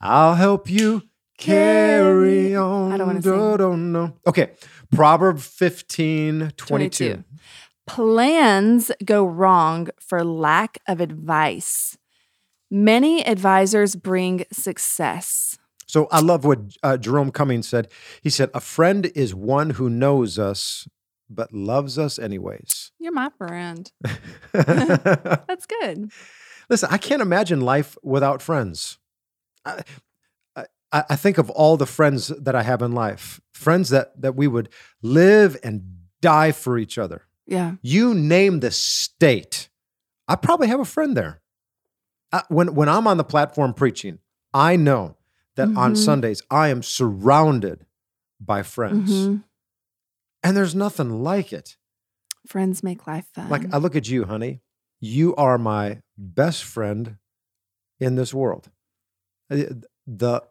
I'll 0.02 0.34
help 0.34 0.70
you 0.70 1.04
carry 1.38 2.56
on. 2.56 2.92
I 2.94 2.98
don't 2.98 3.08
wanna 3.08 3.22
sing. 3.22 3.58
Do- 3.58 3.78
know. 3.78 4.14
Okay. 4.26 4.52
Proverb 4.92 5.40
15, 5.40 6.54
22. 6.58 7.06
22. 7.06 7.24
Plans 7.86 8.92
go 9.06 9.24
wrong 9.24 9.90
for 10.00 10.24
lack 10.24 10.80
of 10.88 11.00
advice. 11.00 11.98
Many 12.72 13.26
advisors 13.26 13.96
bring 13.96 14.46
success. 14.52 15.59
So 15.90 16.08
I 16.12 16.20
love 16.20 16.46
what 16.46 16.60
uh, 16.84 16.98
Jerome 16.98 17.32
Cummings 17.32 17.68
said. 17.68 17.88
He 18.22 18.30
said, 18.30 18.52
A 18.54 18.60
friend 18.60 19.08
is 19.16 19.34
one 19.34 19.72
who 19.72 19.90
knows 19.90 20.38
us, 20.38 20.88
but 21.28 21.52
loves 21.52 21.98
us 21.98 22.20
anyways. 22.20 22.92
You're 23.00 23.12
my 23.12 23.32
friend. 23.40 23.92
That's 24.54 25.66
good. 25.66 26.12
Listen, 26.70 26.90
I 26.92 27.00
can't 27.00 27.24
imagine 27.24 27.62
life 27.62 27.98
without 28.04 28.40
friends. 28.44 29.00
I, 29.66 29.82
I, 30.56 30.66
I 30.92 31.16
think 31.16 31.40
of 31.40 31.50
all 31.50 31.76
the 31.76 31.88
friends 31.88 32.28
that 32.28 32.54
I 32.54 32.62
have 32.62 32.84
in 32.84 32.92
life, 32.92 33.42
friends 33.52 33.90
that 33.90 34.22
that 34.22 34.36
we 34.36 34.48
would 34.48 34.70
live 35.02 35.58
and 35.64 36.02
die 36.22 36.52
for 36.52 36.78
each 36.78 37.00
other. 37.00 37.26
Yeah. 37.48 37.78
You 37.82 38.14
name 38.14 38.60
the 38.60 38.70
state, 38.70 39.70
I 40.28 40.36
probably 40.36 40.68
have 40.68 40.80
a 40.80 40.86
friend 40.86 41.18
there. 41.18 41.42
I, 42.32 42.44
when 42.50 42.76
when 42.76 42.90
I'm 42.90 43.08
on 43.08 43.18
the 43.18 43.24
platform 43.24 43.74
preaching, 43.74 44.20
I 44.54 44.76
know 44.76 45.16
that 45.60 45.76
on 45.78 45.94
Mhm. 45.94 45.98
Sundays 45.98 46.42
I 46.50 46.70
am 46.70 46.82
surrounded 46.82 47.86
by 48.40 48.64
friends, 48.64 49.12
Mhm. 49.12 49.44
and 50.44 50.56
there's 50.58 50.74
nothing 50.76 51.22
like 51.24 51.52
it. 51.54 51.78
Friends 52.48 52.82
make 52.84 53.06
life 53.06 53.28
fun. 53.34 53.50
Like 53.50 53.72
I 53.74 53.78
look 53.78 53.96
at 53.96 54.10
you, 54.10 54.26
honey. 54.26 54.62
You 55.00 55.36
are 55.36 55.58
my 55.58 56.02
best 56.18 56.64
friend 56.64 57.18
in 58.00 58.16
this 58.16 58.34
world. 58.34 58.72
Uh, 59.50 59.64
The 60.08 60.42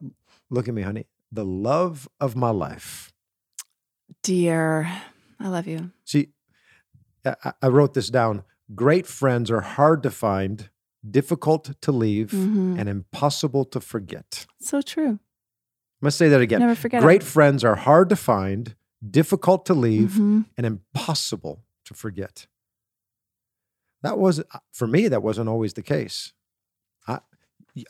look 0.50 0.68
at 0.68 0.74
me, 0.74 0.82
honey. 0.82 1.06
The 1.32 1.44
love 1.44 2.08
of 2.20 2.36
my 2.36 2.50
life. 2.50 3.12
Dear, 4.22 4.88
I 5.40 5.48
love 5.48 5.66
you. 5.66 5.90
See, 6.04 6.32
I- 7.24 7.52
I 7.60 7.68
wrote 7.68 7.94
this 7.94 8.08
down. 8.10 8.44
Great 8.74 9.06
friends 9.06 9.50
are 9.50 9.60
hard 9.62 10.02
to 10.04 10.10
find, 10.10 10.70
difficult 11.10 11.80
to 11.82 11.92
leave, 11.92 12.30
Mhm. 12.30 12.78
and 12.78 12.88
impossible 12.88 13.64
to 13.66 13.80
forget. 13.80 14.46
So 14.60 14.80
true. 14.82 15.08
I'm 16.00 16.04
gonna 16.04 16.10
say 16.12 16.28
that 16.28 16.40
again. 16.40 16.60
Never 16.60 16.74
forget 16.74 17.02
Great 17.02 17.22
it. 17.22 17.26
friends 17.26 17.64
are 17.64 17.74
hard 17.76 18.08
to 18.10 18.16
find, 18.16 18.76
difficult 19.08 19.66
to 19.66 19.74
leave, 19.74 20.12
Mhm. 20.12 20.46
and 20.56 20.66
impossible 20.66 21.64
to 21.84 21.94
forget. 21.94 22.46
That 24.02 24.18
was 24.18 24.42
for 24.72 24.86
me. 24.86 25.08
That 25.08 25.22
wasn't 25.22 25.48
always 25.48 25.74
the 25.74 25.82
case. 25.82 26.32
I, 27.06 27.18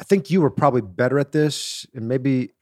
I 0.01 0.05
think 0.05 0.31
you 0.31 0.41
were 0.41 0.51
probably 0.51 0.81
better 0.81 1.19
at 1.19 1.33
this, 1.33 1.87
and 1.95 2.09
maybe 2.09 2.53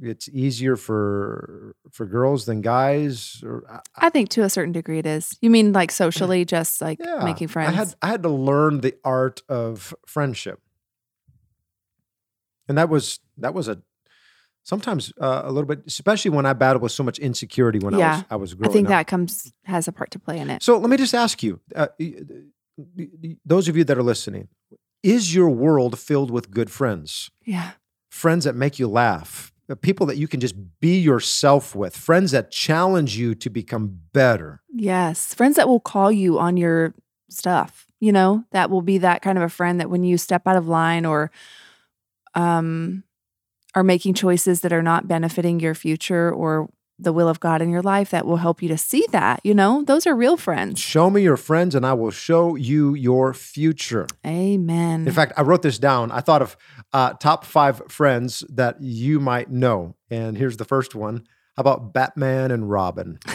it's 0.00 0.28
easier 0.28 0.76
for 0.76 1.74
for 1.90 2.06
girls 2.06 2.44
than 2.46 2.60
guys. 2.60 3.42
Or 3.44 3.64
I- 3.70 4.06
I 4.06 4.10
think 4.10 4.28
to 4.30 4.42
a 4.42 4.50
certain 4.50 4.72
degree 4.72 4.98
it 4.98 5.06
is. 5.06 5.36
You 5.40 5.50
mean 5.50 5.72
like 5.72 5.90
socially, 5.90 6.44
just 6.44 6.80
like 6.80 6.98
yeah, 7.00 7.24
making 7.24 7.48
friends? 7.48 7.70
I 7.72 7.74
had 7.76 7.94
I 8.02 8.06
had 8.08 8.22
to 8.22 8.28
learn 8.30 8.80
the 8.80 8.94
art 9.04 9.42
of 9.48 9.94
friendship, 10.06 10.60
and 12.68 12.76
that 12.78 12.88
was 12.88 13.20
that 13.38 13.54
was 13.54 13.68
a 13.68 13.78
sometimes 14.62 15.12
uh, 15.20 15.42
a 15.44 15.52
little 15.52 15.66
bit, 15.68 15.82
especially 15.86 16.30
when 16.32 16.44
I 16.46 16.52
battled 16.52 16.82
with 16.82 16.92
so 16.92 17.02
much 17.04 17.18
insecurity 17.18 17.78
when 17.78 17.94
I 17.94 17.98
was 17.98 18.24
I 18.30 18.36
was 18.36 18.56
I 18.62 18.68
think 18.68 18.86
up. 18.86 18.90
that 18.90 19.06
comes 19.06 19.52
has 19.64 19.88
a 19.88 19.92
part 19.92 20.10
to 20.12 20.18
play 20.18 20.38
in 20.38 20.50
it. 20.50 20.62
So 20.62 20.78
let 20.78 20.90
me 20.90 20.96
just 20.96 21.14
ask 21.14 21.42
you, 21.42 21.60
uh, 21.74 21.88
those 23.44 23.68
of 23.68 23.76
you 23.76 23.84
that 23.84 23.96
are 23.96 24.02
listening, 24.02 24.48
is 25.02 25.34
your 25.34 25.48
world 25.50 25.98
filled 25.98 26.30
with 26.30 26.50
good 26.50 26.70
friends? 26.70 27.30
Yeah. 27.44 27.72
Friends 28.10 28.44
that 28.44 28.54
make 28.56 28.78
you 28.78 28.88
laugh, 28.88 29.52
people 29.74 30.06
that 30.06 30.16
you 30.16 30.28
can 30.28 30.38
just 30.38 30.54
be 30.78 30.98
yourself 30.98 31.74
with, 31.74 31.96
friends 31.96 32.30
that 32.30 32.52
challenge 32.52 33.16
you 33.16 33.34
to 33.34 33.50
become 33.50 33.98
better. 34.12 34.62
Yes. 34.72 35.34
Friends 35.34 35.56
that 35.56 35.66
will 35.66 35.80
call 35.80 36.12
you 36.12 36.38
on 36.38 36.56
your 36.56 36.94
stuff, 37.28 37.86
you 37.98 38.12
know, 38.12 38.44
that 38.52 38.70
will 38.70 38.82
be 38.82 38.98
that 38.98 39.22
kind 39.22 39.36
of 39.36 39.42
a 39.42 39.48
friend 39.48 39.80
that 39.80 39.90
when 39.90 40.04
you 40.04 40.18
step 40.18 40.46
out 40.46 40.56
of 40.56 40.68
line 40.68 41.04
or 41.04 41.32
um 42.34 43.02
are 43.74 43.82
making 43.82 44.14
choices 44.14 44.60
that 44.60 44.72
are 44.72 44.82
not 44.82 45.08
benefiting 45.08 45.60
your 45.60 45.74
future 45.74 46.32
or 46.32 46.68
the 46.98 47.12
will 47.12 47.28
of 47.28 47.40
God 47.40 47.60
in 47.60 47.70
your 47.70 47.82
life 47.82 48.10
that 48.10 48.26
will 48.26 48.38
help 48.38 48.62
you 48.62 48.68
to 48.68 48.78
see 48.78 49.06
that, 49.12 49.40
you 49.44 49.54
know? 49.54 49.82
Those 49.84 50.06
are 50.06 50.14
real 50.14 50.36
friends. 50.36 50.80
Show 50.80 51.10
me 51.10 51.22
your 51.22 51.36
friends, 51.36 51.74
and 51.74 51.84
I 51.84 51.92
will 51.92 52.10
show 52.10 52.54
you 52.54 52.94
your 52.94 53.34
future. 53.34 54.06
Amen. 54.26 55.06
In 55.06 55.12
fact, 55.12 55.32
I 55.36 55.42
wrote 55.42 55.62
this 55.62 55.78
down. 55.78 56.10
I 56.10 56.20
thought 56.20 56.42
of 56.42 56.56
uh, 56.92 57.12
top 57.14 57.44
five 57.44 57.82
friends 57.88 58.44
that 58.48 58.80
you 58.80 59.20
might 59.20 59.50
know, 59.50 59.94
and 60.10 60.38
here's 60.38 60.56
the 60.56 60.64
first 60.64 60.94
one. 60.94 61.26
How 61.56 61.60
about 61.60 61.92
Batman 61.92 62.50
and 62.50 62.70
Robin? 62.70 63.18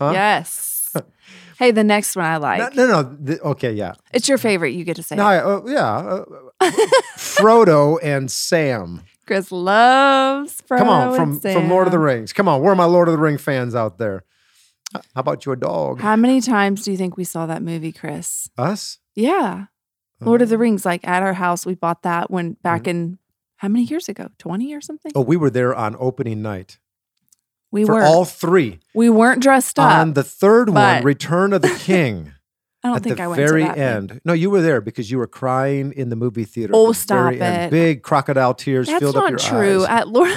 Huh? 0.00 0.10
Yes. 0.14 0.92
hey, 1.60 1.70
the 1.70 1.84
next 1.84 2.16
one 2.16 2.24
I 2.24 2.38
like. 2.38 2.74
No, 2.74 2.86
no, 2.86 3.02
no. 3.02 3.16
th- 3.24 3.40
okay, 3.40 3.72
yeah. 3.72 3.94
It's 4.12 4.28
your 4.28 4.36
favorite. 4.38 4.70
You 4.70 4.82
get 4.82 4.96
to 4.96 5.02
say. 5.04 5.14
No, 5.14 5.28
it. 5.28 5.30
I, 5.30 5.38
uh, 5.38 5.60
yeah. 5.66 5.96
Uh, 6.60 6.70
Frodo 7.16 8.00
and 8.02 8.28
Sam. 8.28 9.02
Chris 9.26 9.52
loves 9.52 10.60
Frodo 10.62 10.78
Come 10.78 10.88
on, 10.88 11.16
from 11.16 11.40
from 11.40 11.68
Lord 11.68 11.86
of 11.86 11.92
the 11.92 11.98
Rings. 11.98 12.32
Come 12.32 12.48
on, 12.48 12.60
where 12.60 12.72
are 12.72 12.76
my 12.76 12.84
Lord 12.84 13.08
of 13.08 13.12
the 13.12 13.20
Ring 13.20 13.38
fans 13.38 13.74
out 13.74 13.98
there? 13.98 14.24
How 14.94 15.00
about 15.14 15.46
your 15.46 15.56
dog? 15.56 16.00
How 16.00 16.16
many 16.16 16.40
times 16.40 16.84
do 16.84 16.90
you 16.90 16.98
think 16.98 17.16
we 17.16 17.24
saw 17.24 17.46
that 17.46 17.62
movie, 17.62 17.92
Chris? 17.92 18.50
Us? 18.58 18.98
Yeah. 19.14 19.66
Lord 20.20 20.42
of 20.42 20.48
the 20.50 20.56
Uh, 20.56 20.58
Rings, 20.58 20.84
like 20.84 21.06
at 21.06 21.22
our 21.22 21.32
house, 21.34 21.64
we 21.64 21.74
bought 21.74 22.02
that 22.02 22.30
when 22.30 22.54
back 22.62 22.86
in 22.86 23.18
how 23.56 23.68
many 23.68 23.84
years 23.84 24.08
ago? 24.08 24.28
20 24.38 24.74
or 24.74 24.80
something? 24.80 25.12
Oh, 25.14 25.22
we 25.22 25.36
were 25.36 25.50
there 25.50 25.74
on 25.74 25.96
opening 25.98 26.42
night 26.42 26.78
we 27.72 27.84
were. 27.84 28.02
all 28.02 28.24
three. 28.24 28.80
we 28.94 29.08
weren't 29.08 29.42
dressed 29.42 29.78
up. 29.78 29.90
On 29.90 30.12
the 30.12 30.22
third 30.22 30.68
one, 30.68 31.02
Return 31.02 31.52
of 31.52 31.62
the 31.62 31.70
King. 31.70 32.34
I 32.84 32.88
don't 32.88 32.96
at 32.96 33.02
think 33.04 33.16
the 33.18 33.22
I 33.22 33.26
went 33.28 33.38
very 33.38 33.62
to 33.62 33.68
that 33.68 33.76
one. 33.78 33.86
end. 33.86 34.20
No, 34.24 34.32
you 34.32 34.50
were 34.50 34.60
there 34.60 34.80
because 34.80 35.10
you 35.10 35.18
were 35.18 35.26
crying 35.28 35.92
in 35.92 36.08
the 36.08 36.16
movie 36.16 36.44
theater. 36.44 36.72
Oh, 36.74 36.88
the 36.88 36.94
stop 36.94 37.24
very 37.32 37.40
end. 37.40 37.66
it. 37.66 37.70
Big 37.70 38.02
crocodile 38.02 38.54
tears 38.54 38.88
That's 38.88 38.98
filled 39.00 39.14
not 39.14 39.24
up 39.24 39.30
your 39.30 39.38
true. 39.38 39.82
eyes. 39.84 39.88
At 39.88 40.08
Lord 40.08 40.32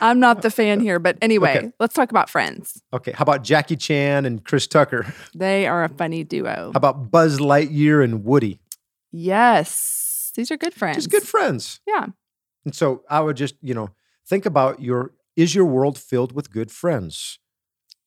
I'm 0.00 0.20
not 0.20 0.42
the 0.42 0.50
fan 0.50 0.80
here, 0.80 0.98
but 0.98 1.18
anyway, 1.22 1.58
Okay. 1.58 1.72
let's 1.80 1.94
talk 1.94 2.10
about 2.10 2.28
friends. 2.30 2.82
okay, 2.92 3.12
how 3.12 3.22
about 3.22 3.42
Jackie 3.42 3.76
Chan 3.76 4.24
and 4.24 4.44
Chris 4.44 4.66
Tucker? 4.66 5.12
They 5.34 5.66
are 5.66 5.84
a 5.84 5.88
funny 5.88 6.24
duo. 6.24 6.70
How 6.72 6.76
about 6.76 7.10
Buzz 7.10 7.38
Lightyear 7.40 8.02
and 8.04 8.24
Woody? 8.24 8.60
Yes. 9.10 10.32
These 10.36 10.50
are 10.50 10.56
good 10.56 10.74
friends. 10.74 10.96
Just 10.96 11.10
good 11.10 11.22
friends. 11.22 11.80
Yeah. 11.86 12.06
And 12.64 12.74
so 12.74 13.02
I 13.08 13.20
would 13.20 13.36
just, 13.36 13.54
you 13.62 13.74
know, 13.74 13.90
think 14.26 14.46
about 14.46 14.80
your 14.82 15.12
is 15.36 15.54
your 15.54 15.64
world 15.64 15.98
filled 15.98 16.32
with 16.32 16.50
good 16.52 16.70
friends? 16.70 17.38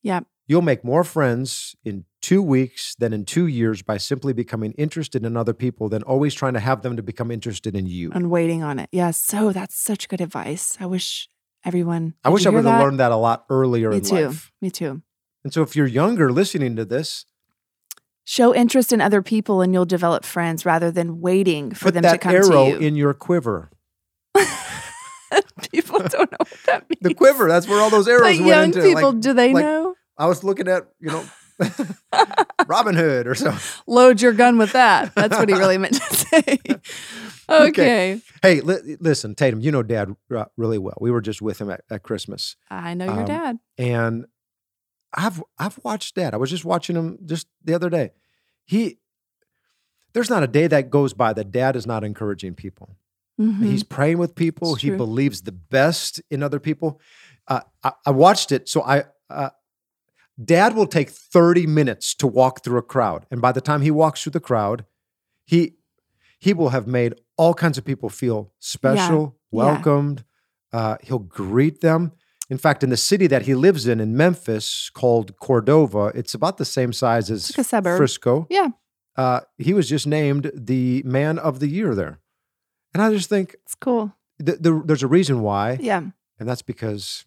Yeah. 0.04 0.22
You'll 0.48 0.62
make 0.62 0.84
more 0.84 1.04
friends 1.04 1.76
in 1.84 2.06
two 2.22 2.42
weeks 2.42 2.96
than 2.96 3.12
in 3.12 3.26
two 3.26 3.48
years 3.48 3.82
by 3.82 3.98
simply 3.98 4.32
becoming 4.34 4.72
interested 4.74 5.26
in 5.26 5.36
other 5.36 5.54
people 5.54 5.90
than 5.90 6.04
always 6.04 6.34
trying 6.34 6.54
to 6.54 6.60
have 6.62 6.82
them 6.84 6.96
to 6.96 7.04
become 7.04 7.32
interested 7.32 7.76
in 7.76 7.86
you. 7.86 8.12
And 8.14 8.30
waiting 8.30 8.64
on 8.64 8.80
it. 8.80 8.90
Yeah. 8.94 9.12
So 9.12 9.52
that's 9.52 9.76
such 9.76 10.08
good 10.08 10.22
advice. 10.22 10.78
I 10.80 10.86
wish 10.86 11.30
everyone. 11.66 12.14
I 12.24 12.30
wish 12.30 12.46
I 12.46 12.50
would 12.50 12.64
have 12.66 12.82
learned 12.82 13.00
that 13.02 13.12
a 13.12 13.18
lot 13.18 13.46
earlier 13.50 13.90
Me 13.90 13.98
in 13.98 14.04
too. 14.04 14.28
life. 14.28 14.52
Me 14.62 14.72
too. 14.72 15.02
And 15.44 15.54
so 15.54 15.62
if 15.64 15.76
you're 15.76 15.86
younger 15.88 16.32
listening 16.32 16.76
to 16.78 16.86
this, 16.86 17.26
Show 18.30 18.54
interest 18.54 18.92
in 18.92 19.00
other 19.00 19.22
people 19.22 19.62
and 19.62 19.74
you'll 19.74 19.86
develop 19.86 20.26
friends 20.26 20.66
rather 20.66 20.92
than 20.92 21.22
waiting 21.22 21.72
for 21.72 21.86
put 21.86 21.94
them 21.94 22.04
to 22.04 22.18
come 22.18 22.34
to 22.34 22.38
you. 22.46 22.54
arrow 22.54 22.66
in 22.78 22.96
your 22.98 23.14
quiver. 23.14 23.70
people 25.72 26.00
don't 26.00 26.32
know 26.32 26.38
what 26.40 26.60
that 26.66 26.90
means. 26.90 26.98
The 27.02 27.14
quiver, 27.14 27.48
that's 27.48 27.68
where 27.68 27.80
all 27.80 27.90
those 27.90 28.06
But 28.08 28.12
arrows 28.12 28.24
went 28.40 28.46
young 28.46 28.64
into. 28.66 28.82
people, 28.82 29.12
like, 29.14 29.22
do 29.22 29.34
they 29.34 29.54
like- 29.54 29.64
know? 29.64 29.96
I 30.18 30.26
was 30.28 30.44
looking 30.44 30.68
at, 30.68 30.88
you 31.00 31.10
know, 31.10 31.24
Robin 32.68 32.96
Hood 32.96 33.28
or 33.28 33.36
something. 33.36 33.62
Load 33.88 34.22
your 34.22 34.34
gun 34.34 34.58
with 34.58 34.74
that. 34.74 35.14
That's 35.16 35.38
what 35.38 35.50
he 35.50 35.56
really 35.56 35.78
meant 35.80 35.96
to 35.96 36.16
say. 36.16 36.58
okay. 37.50 38.22
Hey, 38.42 38.62
li- 38.62 38.98
listen, 39.00 39.36
Tatum, 39.36 39.62
you 39.62 39.72
know 39.72 39.84
Dad 39.84 40.16
really 40.56 40.78
well. 40.78 40.98
We 41.00 41.12
were 41.12 41.22
just 41.22 41.42
with 41.42 41.60
him 41.60 41.70
at, 41.70 41.82
at 41.90 42.04
Christmas, 42.04 42.56
I 42.70 42.94
know 42.94 43.06
your 43.06 43.20
Um, 43.22 43.26
dad. 43.26 43.58
and 43.78 44.26
I've 45.14 45.42
I've 45.58 45.80
watched 45.84 46.16
Dad. 46.16 46.34
I 46.34 46.38
was 46.38 46.50
just 46.50 46.66
watching 46.66 46.96
him 46.96 47.18
just 47.26 47.48
the 47.64 47.74
other 47.74 47.90
day. 47.90 48.12
He 48.66 49.00
there's 50.14 50.30
not 50.30 50.44
a 50.44 50.48
day 50.48 50.68
that 50.68 50.90
goes 50.90 51.14
by 51.14 51.32
that 51.34 51.52
Dad 51.52 51.76
is 51.76 51.88
not 51.88 52.04
encouraging 52.04 52.56
people. 52.56 52.98
Mhm. 53.40 53.64
He's 53.64 53.84
praying 53.84 54.18
with 54.18 54.36
people. 54.36 54.76
He 54.76 54.90
believes 54.90 55.44
the 55.44 55.52
best 55.54 56.22
in 56.30 56.44
other 56.44 56.60
people. 56.60 57.00
Uh, 57.48 57.62
I, 57.84 57.92
I 58.06 58.12
watched 58.12 58.52
it, 58.52 58.68
so 58.68 58.82
I. 58.84 59.06
Uh, 59.30 59.50
Dad 60.44 60.76
will 60.76 60.86
take 60.88 61.10
30 61.10 61.66
minutes 61.68 62.14
to 62.16 62.28
walk 62.28 62.64
through 62.64 62.78
a 62.78 62.84
crowd, 62.84 63.26
and 63.32 63.42
by 63.42 63.52
the 63.52 63.62
time 63.62 63.82
he 63.82 63.92
walks 63.92 64.22
through 64.24 64.34
the 64.34 64.40
crowd, 64.40 64.86
he 65.46 65.74
he 66.40 66.54
will 66.54 66.70
have 66.70 66.86
made 66.86 67.16
all 67.36 67.56
kinds 67.56 67.78
of 67.80 67.86
people 67.86 68.10
feel 68.10 68.54
special, 68.60 69.36
Yeah. 69.52 69.58
welcomed. 69.64 70.24
Uh, 70.72 70.98
he'll 71.02 71.18
greet 71.18 71.82
them. 71.82 72.12
In 72.50 72.60
fact, 72.60 72.84
in 72.84 72.92
the 72.92 72.98
city 72.98 73.26
that 73.28 73.42
he 73.48 73.56
lives 73.56 73.88
in, 73.88 74.00
in 74.00 74.16
Memphis, 74.16 74.92
called 74.92 75.38
Cordova, 75.40 76.12
it's 76.14 76.36
about 76.36 76.58
the 76.58 76.66
same 76.66 76.94
size 76.94 77.32
as 77.32 77.50
like. 77.58 77.98
Frisco. 77.98 78.46
Yeah. 78.52 78.70
Uh, 79.16 79.40
he 79.58 79.74
was 79.74 79.90
just 79.90 80.06
named 80.06 80.52
the 80.54 81.02
Man 81.04 81.40
of 81.40 81.60
the 81.60 81.68
Year 81.68 81.96
there, 81.96 82.20
and 82.94 83.02
I 83.02 83.12
just 83.12 83.30
think 83.30 83.56
It's 83.64 83.74
cool. 83.74 84.14
th- 84.46 84.60
there- 84.62 84.84
there's 84.86 85.02
a 85.04 85.08
reason 85.08 85.42
why, 85.42 85.80
Yeah. 85.82 86.04
and 86.40 86.48
that's 86.48 86.62
because 86.62 87.26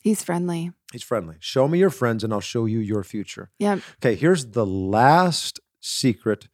He's 0.00 0.24
friendly. 0.24 0.72
He's 0.92 1.02
friendly. 1.02 1.36
Show 1.40 1.66
me 1.68 1.78
your 1.78 1.90
friends, 1.90 2.22
and 2.22 2.32
I'll 2.32 2.40
show 2.40 2.66
you 2.66 2.78
your 2.78 3.02
future. 3.02 3.50
Yeah. 3.58 3.80
Okay, 4.00 4.14
here's 4.14 4.46
the 4.52 4.66
last 4.66 5.58
secret 5.80 6.48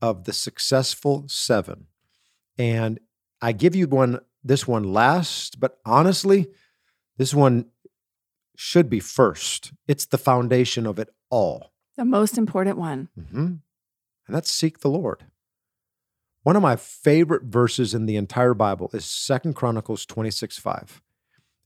of 0.00 0.24
the 0.24 0.32
successful 0.32 1.24
seven, 1.28 1.86
and 2.58 2.98
I 3.40 3.52
give 3.52 3.74
you 3.76 3.86
one. 3.86 4.20
This 4.44 4.66
one 4.66 4.92
last, 4.92 5.60
but 5.60 5.78
honestly, 5.84 6.48
this 7.16 7.32
one 7.32 7.66
should 8.56 8.90
be 8.90 8.98
first. 8.98 9.72
It's 9.86 10.04
the 10.06 10.18
foundation 10.18 10.84
of 10.84 10.98
it 10.98 11.10
all. 11.30 11.72
The 11.96 12.04
most 12.04 12.36
important 12.36 12.76
one. 12.76 13.08
hmm 13.14 13.36
And 13.44 13.60
that's 14.28 14.50
seek 14.50 14.80
the 14.80 14.88
Lord. 14.90 15.26
One 16.42 16.56
of 16.56 16.62
my 16.62 16.74
favorite 16.74 17.44
verses 17.44 17.94
in 17.94 18.06
the 18.06 18.16
entire 18.16 18.54
Bible 18.54 18.90
is 18.92 19.04
Second 19.04 19.54
Chronicles 19.54 20.04
26 20.06 20.58
5. 20.58 21.00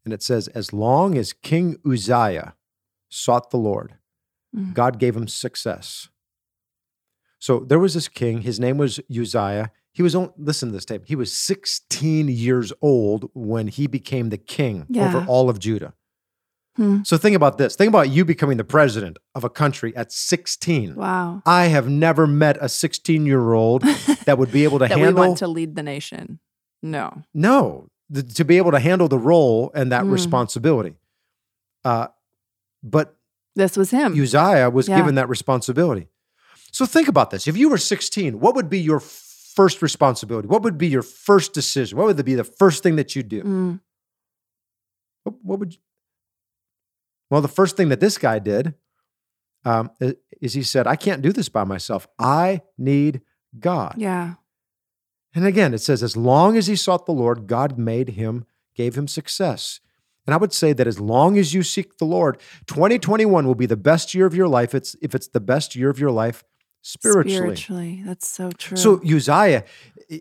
And 0.07 0.15
it 0.15 0.23
says, 0.23 0.47
As 0.49 0.73
long 0.73 1.19
as 1.19 1.33
King 1.35 1.77
Uzziah 1.85 2.55
sought 3.11 3.51
the 3.51 3.59
Lord, 3.59 3.97
Mhm. 4.57 4.73
God 4.73 4.99
gave 4.99 5.15
him 5.17 5.27
success. 5.29 6.09
So 7.39 7.61
there 7.61 7.79
was 7.81 7.93
this 7.95 8.09
king, 8.09 8.41
his 8.43 8.59
name 8.59 8.79
was 8.79 9.01
Uzziah. 9.11 9.71
He 9.93 10.03
was, 10.03 10.15
on, 10.15 10.33
listen 10.39 10.69
to 10.71 10.73
this 10.73 10.85
tape, 10.85 11.03
he 11.07 11.17
was 11.17 11.33
16 11.33 12.29
years 12.29 12.73
old 12.81 13.31
when 13.35 13.69
he 13.69 13.87
became 13.87 14.31
the 14.31 14.39
king 14.39 14.87
over 14.97 15.25
all 15.27 15.51
of 15.51 15.59
Judah. 15.59 15.93
Hmm. 16.77 17.03
So 17.05 17.17
think 17.17 17.35
about 17.35 17.59
this. 17.59 17.75
Think 17.75 17.89
about 17.89 18.11
you 18.11 18.25
becoming 18.25 18.59
the 18.59 18.65
president 18.65 19.19
of 19.35 19.43
a 19.45 19.49
country 19.51 19.97
at 19.97 20.13
16. 20.13 20.95
Wow. 20.95 21.43
I 21.47 21.67
have 21.67 21.89
never 21.89 22.27
met 22.27 22.59
a 22.61 22.69
16 22.69 23.27
year 23.27 23.53
old 23.55 23.83
that 24.27 24.39
would 24.39 24.53
be 24.53 24.63
able 24.65 24.79
to 24.79 24.85
that 24.89 24.91
handle. 24.99 25.23
we 25.23 25.29
want 25.29 25.39
to 25.39 25.49
lead 25.49 25.75
the 25.75 25.83
nation. 25.83 26.39
No. 26.83 27.23
no, 27.35 27.89
th- 28.13 28.35
to 28.35 28.45
be 28.45 28.57
able 28.59 28.71
to 28.73 28.79
handle 28.79 29.09
the 29.09 29.19
role 29.19 29.71
and 29.75 29.91
that 29.93 30.05
Mm. 30.05 30.13
responsibility. 30.13 30.97
Uh, 31.85 32.09
but 32.83 33.17
This 33.55 33.77
was 33.77 33.91
him. 33.91 34.13
Uzziah 34.21 34.69
was 34.71 34.87
Yeah. 34.89 34.99
given 34.99 35.15
that 35.15 35.29
responsibility. 35.31 36.09
So 36.73 36.85
think 36.85 37.09
about 37.09 37.31
this. 37.31 37.47
If 37.49 37.57
you 37.57 37.71
were 37.71 37.79
16, 37.79 38.39
what 38.39 38.55
would 38.55 38.69
be 38.69 38.79
your 38.79 39.01
first 39.01 39.81
responsibility? 39.81 40.47
What 40.47 40.63
would 40.63 40.77
be 40.77 40.89
your 40.89 41.01
first 41.03 41.55
decision? 41.55 41.97
What 41.97 42.07
would 42.07 42.23
be 42.25 42.35
the 42.35 42.45
first 42.45 42.83
thing 42.83 42.97
that 42.97 43.17
you 43.17 43.23
do? 43.23 43.43
Mm. 43.43 43.81
What, 45.25 45.35
what 45.43 45.59
would 45.59 45.73
you? 45.73 45.79
Well, 47.31 47.41
the 47.41 47.49
first 47.49 47.77
thing 47.77 47.89
that 47.89 48.01
this 48.01 48.19
guy 48.19 48.39
did 48.39 48.75
um, 49.65 49.91
is 50.41 50.53
he 50.55 50.63
said, 50.63 50.87
I 50.87 50.95
can't 50.97 51.23
do 51.23 51.33
this 51.33 51.49
by 51.49 51.65
myself. 51.65 52.07
I 52.21 52.61
need 52.79 53.23
God. 53.59 53.95
Yeah. 53.97 54.35
And 55.37 55.47
again, 55.47 55.75
it 55.75 55.83
says, 55.83 56.03
as 56.03 56.17
long 56.17 56.57
as 56.57 56.67
he 56.67 56.75
sought 56.75 57.05
the 57.05 57.13
Lord, 57.13 57.47
God 57.47 57.77
made 57.77 58.11
him, 58.11 58.47
gave 58.75 58.97
him 58.97 59.07
success. 59.07 59.81
And 60.27 60.33
I 60.33 60.39
would 60.39 60.55
say 60.55 60.73
that 60.73 60.87
as 60.87 60.99
long 60.99 61.39
as 61.39 61.53
you 61.53 61.63
seek 61.63 61.99
the 61.99 62.07
Lord, 62.07 62.41
2021 62.67 63.47
will 63.47 63.55
be 63.55 63.67
the 63.67 63.77
best 63.77 64.15
year 64.15 64.25
of 64.25 64.35
your 64.35 64.49
life. 64.49 64.75
It's 64.75 64.97
if 65.03 65.15
it's 65.15 65.29
the 65.29 65.39
best 65.39 65.77
year 65.77 65.91
of 65.91 66.01
your 66.01 66.11
life 66.11 66.43
spiritually. 66.81 67.55
Spiritually. 67.55 68.03
That's 68.05 68.29
so 68.29 68.51
true. 68.51 68.79
So 68.79 69.01
Uzziah, 69.05 69.65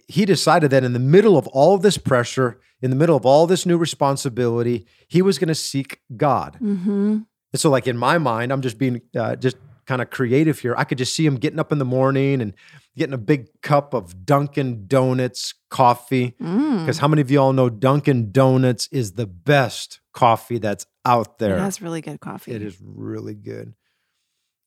he 0.08 0.26
decided 0.26 0.70
that 0.72 0.84
in 0.84 0.92
the 0.92 1.00
middle 1.00 1.38
of 1.38 1.48
all 1.48 1.74
of 1.74 1.82
this 1.82 1.98
pressure, 1.98 2.60
in 2.82 2.90
the 2.90 2.96
middle 2.96 3.16
of 3.16 3.26
all 3.26 3.48
this 3.48 3.66
new 3.66 3.78
responsibility, 3.78 4.86
he 5.08 5.22
was 5.22 5.40
going 5.40 5.48
to 5.48 5.56
seek 5.56 6.02
God. 6.16 6.58
hmm 6.60 7.20
And 7.54 7.60
so, 7.60 7.70
like 7.70 7.88
in 7.88 7.98
my 7.98 8.18
mind, 8.18 8.52
I'm 8.52 8.62
just 8.62 8.78
being 8.78 9.02
uh, 9.16 9.38
just 9.38 9.56
kind 9.86 10.02
of 10.02 10.10
creative 10.10 10.60
here. 10.60 10.76
I 10.78 10.84
could 10.84 10.98
just 10.98 11.16
see 11.16 11.26
him 11.26 11.38
getting 11.38 11.60
up 11.60 11.72
in 11.72 11.78
the 11.78 11.86
morning 11.86 12.42
and 12.42 12.54
getting 12.98 13.14
a 13.14 13.20
big 13.20 13.62
cup 13.62 13.94
of 13.94 14.26
Dunkin' 14.26 14.88
Donuts 14.88 15.54
coffee. 15.70 16.36
Mm. 16.42 16.82
Because 16.82 17.00
how 17.00 17.08
many 17.08 17.22
of 17.22 17.32
y'all 17.32 17.54
know 17.54 17.70
Dunkin' 17.70 18.32
Donuts 18.32 18.88
is 18.92 19.14
the 19.14 19.28
best 19.28 20.00
coffee 20.14 20.58
that's 20.58 20.86
out 21.06 21.40
there? 21.40 21.58
It 21.58 21.62
has 21.62 21.82
really 21.82 22.02
good 22.02 22.20
coffee. 22.20 22.54
It 22.54 22.62
is 22.62 22.78
really 22.82 23.36
good. 23.36 23.74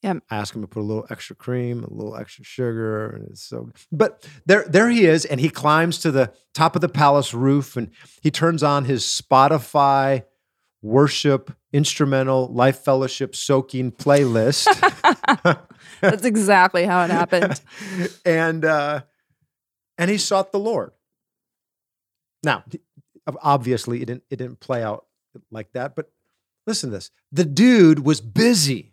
Yep. 0.03 0.19
I 0.31 0.37
ask 0.37 0.55
him 0.55 0.63
to 0.63 0.69
put 0.69 0.81
a 0.81 0.83
little 0.83 1.07
extra 1.11 1.35
cream, 1.35 1.83
a 1.83 1.93
little 1.93 2.15
extra 2.17 2.45
sugar, 2.45 3.11
and 3.11 3.31
it's 3.31 3.43
so. 3.43 3.71
But 3.91 4.29
there, 4.47 4.65
there 4.69 4.89
he 4.89 5.07
is, 5.07 5.25
and 5.25 5.41
he 5.41 5.51
climbs 5.51 5.99
to 5.99 6.13
the 6.13 6.33
top 6.55 6.77
of 6.77 6.83
the 6.83 6.89
palace 6.89 7.35
roof, 7.35 7.77
and 7.77 7.91
he 8.21 8.31
turns 8.31 8.63
on 8.63 8.85
his 8.85 9.03
Spotify 9.03 10.23
worship 10.83 11.55
instrumental 11.73 12.49
life 12.49 12.79
fellowship 12.79 13.35
soaking 13.35 13.93
playlist. 13.93 14.67
That's 16.01 16.25
exactly 16.25 16.85
how 16.85 17.05
it 17.05 17.11
happened. 17.11 17.61
and 18.25 18.65
uh, 18.65 19.03
and 19.97 20.11
he 20.11 20.19
sought 20.19 20.53
the 20.53 20.59
Lord. 20.59 20.93
Now, 22.43 22.65
obviously, 23.43 24.03
it 24.03 24.07
didn't 24.07 24.23
it 24.31 24.37
didn't 24.37 24.61
play 24.61 24.83
out 24.83 25.07
like 25.51 25.73
that. 25.73 25.95
But 25.97 26.11
listen 26.67 26.91
to 26.91 26.97
this: 26.97 27.11
the 27.33 27.45
dude 27.45 28.01
was 28.05 28.21
busy. 28.21 28.93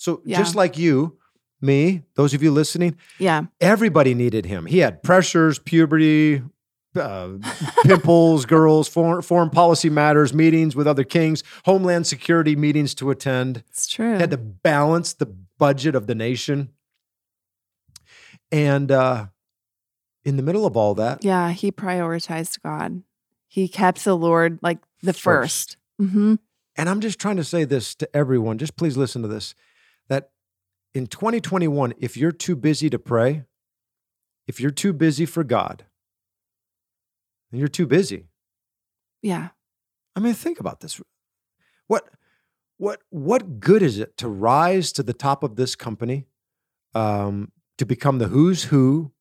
So 0.00 0.22
Yeah. 0.24 0.38
just 0.38 0.54
like 0.54 0.78
you, 0.78 1.18
me, 1.60 2.04
those 2.14 2.34
of 2.34 2.42
you 2.42 2.52
listening, 2.52 2.96
Yeah. 3.18 3.46
everybody 3.60 4.14
needed 4.14 4.46
him. 4.46 4.66
He 4.66 4.78
had 4.78 5.02
pressures, 5.02 5.58
puberty, 5.58 6.42
uh, 6.98 7.38
pimples, 7.84 8.44
girls, 8.46 8.88
foreign, 8.88 9.22
foreign 9.22 9.50
policy 9.50 9.88
matters, 9.90 10.34
meetings 10.34 10.74
with 10.76 10.86
other 10.86 11.04
kings, 11.04 11.42
homeland 11.64 12.06
security 12.06 12.56
meetings 12.56 12.94
to 12.96 13.10
attend. 13.10 13.62
It's 13.68 13.86
true. 13.86 14.16
Had 14.18 14.30
to 14.32 14.36
balance 14.36 15.12
the 15.14 15.26
budget 15.58 15.94
of 15.94 16.06
the 16.06 16.14
nation. 16.14 16.70
And 18.50 18.90
uh, 18.90 19.26
in 20.24 20.36
the 20.36 20.42
middle 20.42 20.66
of 20.66 20.76
all 20.76 20.94
that, 20.94 21.24
yeah, 21.24 21.50
he 21.50 21.70
prioritized 21.70 22.62
God. 22.62 23.02
He 23.46 23.68
kept 23.68 24.04
the 24.04 24.16
Lord 24.16 24.58
like 24.62 24.78
the 25.02 25.12
First. 25.12 25.70
1st 25.70 25.76
Mm-hmm. 26.00 26.34
and 26.76 26.88
I'm 26.88 27.00
just 27.00 27.18
trying 27.18 27.38
to 27.38 27.44
say 27.44 27.64
this 27.64 27.92
to 27.96 28.08
everyone, 28.16 28.56
just 28.58 28.76
please 28.76 28.96
listen 28.96 29.20
to 29.22 29.26
this 29.26 29.56
that 30.08 30.30
in 30.94 31.08
2021, 31.08 31.92
if 31.98 32.16
you're 32.16 32.30
too 32.30 32.54
busy 32.54 32.88
to 32.88 33.00
pray, 33.00 33.42
if 34.46 34.60
you're 34.60 34.70
too 34.70 34.92
busy 34.92 35.26
for 35.26 35.42
God, 35.42 35.86
then 37.50 37.58
you're 37.58 37.68
too 37.68 37.86
busy. 37.86 38.26
Yeah. 39.22 39.48
I 40.14 40.20
mean, 40.20 40.34
think 40.34 40.60
about 40.60 40.80
this. 40.80 41.00
What 41.86 42.08
what 42.76 43.00
what 43.10 43.60
good 43.60 43.82
is 43.82 43.98
it 43.98 44.16
to 44.18 44.28
rise 44.28 44.92
to 44.92 45.02
the 45.02 45.12
top 45.12 45.42
of 45.42 45.56
this 45.56 45.74
company, 45.74 46.26
um, 46.94 47.52
to 47.78 47.86
become 47.86 48.18
the 48.18 48.28
who's 48.28 48.64
who? 48.64 49.12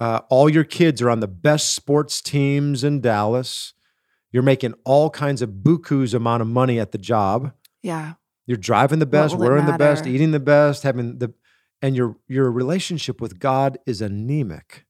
Uh, 0.00 0.20
all 0.28 0.50
your 0.50 0.64
kids 0.64 1.00
are 1.00 1.10
on 1.10 1.20
the 1.20 1.28
best 1.28 1.74
sports 1.74 2.20
teams 2.20 2.82
in 2.82 3.00
Dallas. 3.00 3.74
You're 4.32 4.42
making 4.42 4.74
all 4.84 5.10
kinds 5.10 5.40
of 5.42 5.50
buku's 5.62 6.14
amount 6.14 6.42
of 6.42 6.48
money 6.48 6.80
at 6.80 6.90
the 6.90 6.98
job. 6.98 7.52
Yeah. 7.82 8.14
You're 8.46 8.56
driving 8.56 8.98
the 8.98 9.06
best, 9.06 9.36
wearing 9.36 9.66
the 9.66 9.78
best, 9.78 10.06
eating 10.06 10.32
the 10.32 10.40
best, 10.40 10.82
having 10.82 11.18
the, 11.18 11.32
and 11.80 11.96
your 11.96 12.16
your 12.26 12.50
relationship 12.50 13.20
with 13.20 13.38
God 13.38 13.78
is 13.86 14.00
anemic. 14.00 14.84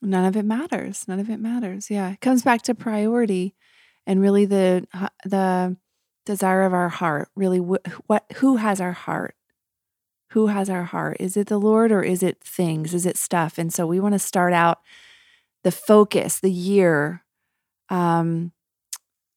None 0.00 0.24
of 0.24 0.36
it 0.36 0.44
matters. 0.44 1.06
None 1.08 1.18
of 1.18 1.28
it 1.30 1.40
matters. 1.40 1.90
Yeah. 1.90 2.12
It 2.12 2.20
comes 2.20 2.42
back 2.42 2.62
to 2.62 2.74
priority 2.74 3.54
and 4.06 4.20
really 4.20 4.44
the 4.44 4.86
the 5.24 5.76
desire 6.24 6.62
of 6.62 6.72
our 6.72 6.88
heart. 6.88 7.28
Really 7.34 7.58
wh- 7.58 8.08
what 8.08 8.24
who 8.36 8.56
has 8.56 8.80
our 8.80 8.92
heart? 8.92 9.34
Who 10.32 10.48
has 10.48 10.68
our 10.70 10.84
heart? 10.84 11.16
Is 11.20 11.36
it 11.36 11.46
the 11.48 11.58
Lord 11.58 11.90
or 11.90 12.02
is 12.02 12.22
it 12.22 12.42
things? 12.42 12.94
Is 12.94 13.06
it 13.06 13.16
stuff? 13.16 13.58
And 13.58 13.72
so 13.72 13.86
we 13.86 13.98
want 14.00 14.12
to 14.14 14.18
start 14.18 14.52
out 14.52 14.78
the 15.64 15.72
focus, 15.72 16.40
the 16.40 16.52
year 16.52 17.24
um 17.88 18.52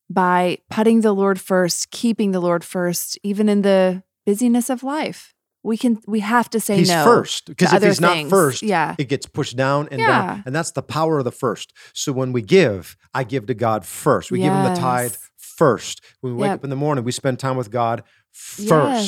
by 0.09 0.57
putting 0.69 1.01
the 1.01 1.13
Lord 1.13 1.39
first, 1.39 1.89
keeping 1.91 2.31
the 2.31 2.41
Lord 2.41 2.63
first 2.63 3.17
even 3.23 3.47
in 3.49 3.61
the 3.61 4.03
busyness 4.25 4.69
of 4.69 4.83
life. 4.83 5.33
We 5.63 5.77
can 5.77 5.99
we 6.07 6.21
have 6.21 6.49
to 6.51 6.59
say 6.59 6.77
he's 6.77 6.89
no. 6.89 7.03
first 7.03 7.45
because 7.47 7.71
if 7.73 7.83
he's 7.83 8.01
not 8.01 8.27
first, 8.29 8.63
Yeah. 8.63 8.95
it 8.97 9.09
gets 9.09 9.25
pushed 9.27 9.55
down 9.55 9.87
and 9.91 9.99
Yeah. 9.99 10.07
down, 10.07 10.43
and 10.45 10.55
that's 10.55 10.71
the 10.71 10.81
power 10.81 11.19
of 11.19 11.25
the 11.25 11.31
first. 11.31 11.71
So 11.93 12.11
when 12.11 12.31
we 12.33 12.41
give, 12.41 12.97
I 13.13 13.23
give 13.23 13.45
to 13.47 13.53
God 13.53 13.85
first. 13.85 14.31
We 14.31 14.39
give 14.39 14.51
him 14.53 14.63
the 14.73 14.79
tithe 14.79 15.15
first. 15.37 16.01
When 16.21 16.33
we 16.33 16.39
wake 16.41 16.47
Yep. 16.49 16.55
up 16.59 16.63
in 16.63 16.69
the 16.71 16.75
morning, 16.75 17.03
we 17.03 17.11
spend 17.11 17.37
time 17.39 17.57
with 17.57 17.69
God 17.69 18.03
first. 18.31 18.59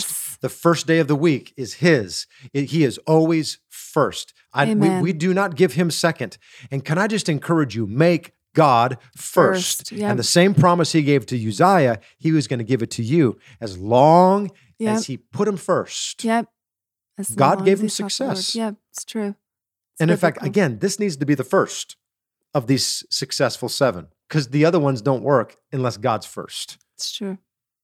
Yes. 0.09 0.37
The 0.41 0.49
first 0.49 0.85
day 0.87 0.99
of 0.99 1.07
the 1.07 1.15
week 1.15 1.53
is 1.57 1.75
His. 1.75 2.27
It- 2.53 2.69
he 2.71 2.83
is 2.83 2.97
always 3.07 3.59
first. 3.69 4.33
I, 4.53 4.73
we, 4.73 4.89
we 5.01 5.13
do 5.13 5.33
not 5.33 5.55
give 5.55 5.73
Him 5.73 5.89
second. 5.89 6.37
And 6.69 6.83
can 6.85 6.97
I 6.97 7.07
just 7.07 7.29
encourage 7.29 7.75
you, 7.75 7.87
make 7.87 8.33
God 8.53 8.97
first. 9.15 9.77
First, 9.87 9.91
yep. 9.93 10.11
And 10.11 10.19
the 10.19 10.23
same 10.23 10.53
promise 10.53 10.91
He 10.91 11.01
gave 11.01 11.25
to 11.27 11.35
Uzziah, 11.47 11.99
He 12.19 12.31
was 12.31 12.47
going 12.47 12.59
to 12.59 12.63
give 12.65 12.83
it 12.83 12.91
to 12.91 13.03
you 13.03 13.37
as 13.61 13.77
long 13.79 14.51
Yep. 14.79 14.95
as 14.95 15.05
He 15.07 15.17
put 15.17 15.47
Him 15.47 15.57
first. 15.57 16.23
Yep. 16.23 16.47
As 17.17 17.29
God 17.29 17.63
gave 17.63 17.79
him 17.79 17.85
he 17.85 17.89
sought 17.89 18.11
the 18.11 18.23
Lord. 18.23 18.37
success. 18.37 18.55
Yep, 18.55 18.75
it's 18.91 19.05
true. 19.05 19.35
It's 19.91 20.01
And 20.01 20.09
in 20.09 20.17
fact, 20.17 20.39
again, 20.41 20.79
this 20.79 20.99
needs 20.99 21.15
to 21.17 21.25
be 21.25 21.35
the 21.35 21.43
first 21.43 21.95
of 22.55 22.65
these 22.67 23.03
successful 23.09 23.69
seven 23.69 24.07
because 24.27 24.47
the 24.49 24.65
other 24.65 24.79
ones 24.79 25.01
don't 25.01 25.21
work 25.21 25.57
unless 25.71 25.97
God's 25.97 26.25
first. 26.25 26.77
it's 26.95 27.11
true. 27.11 27.37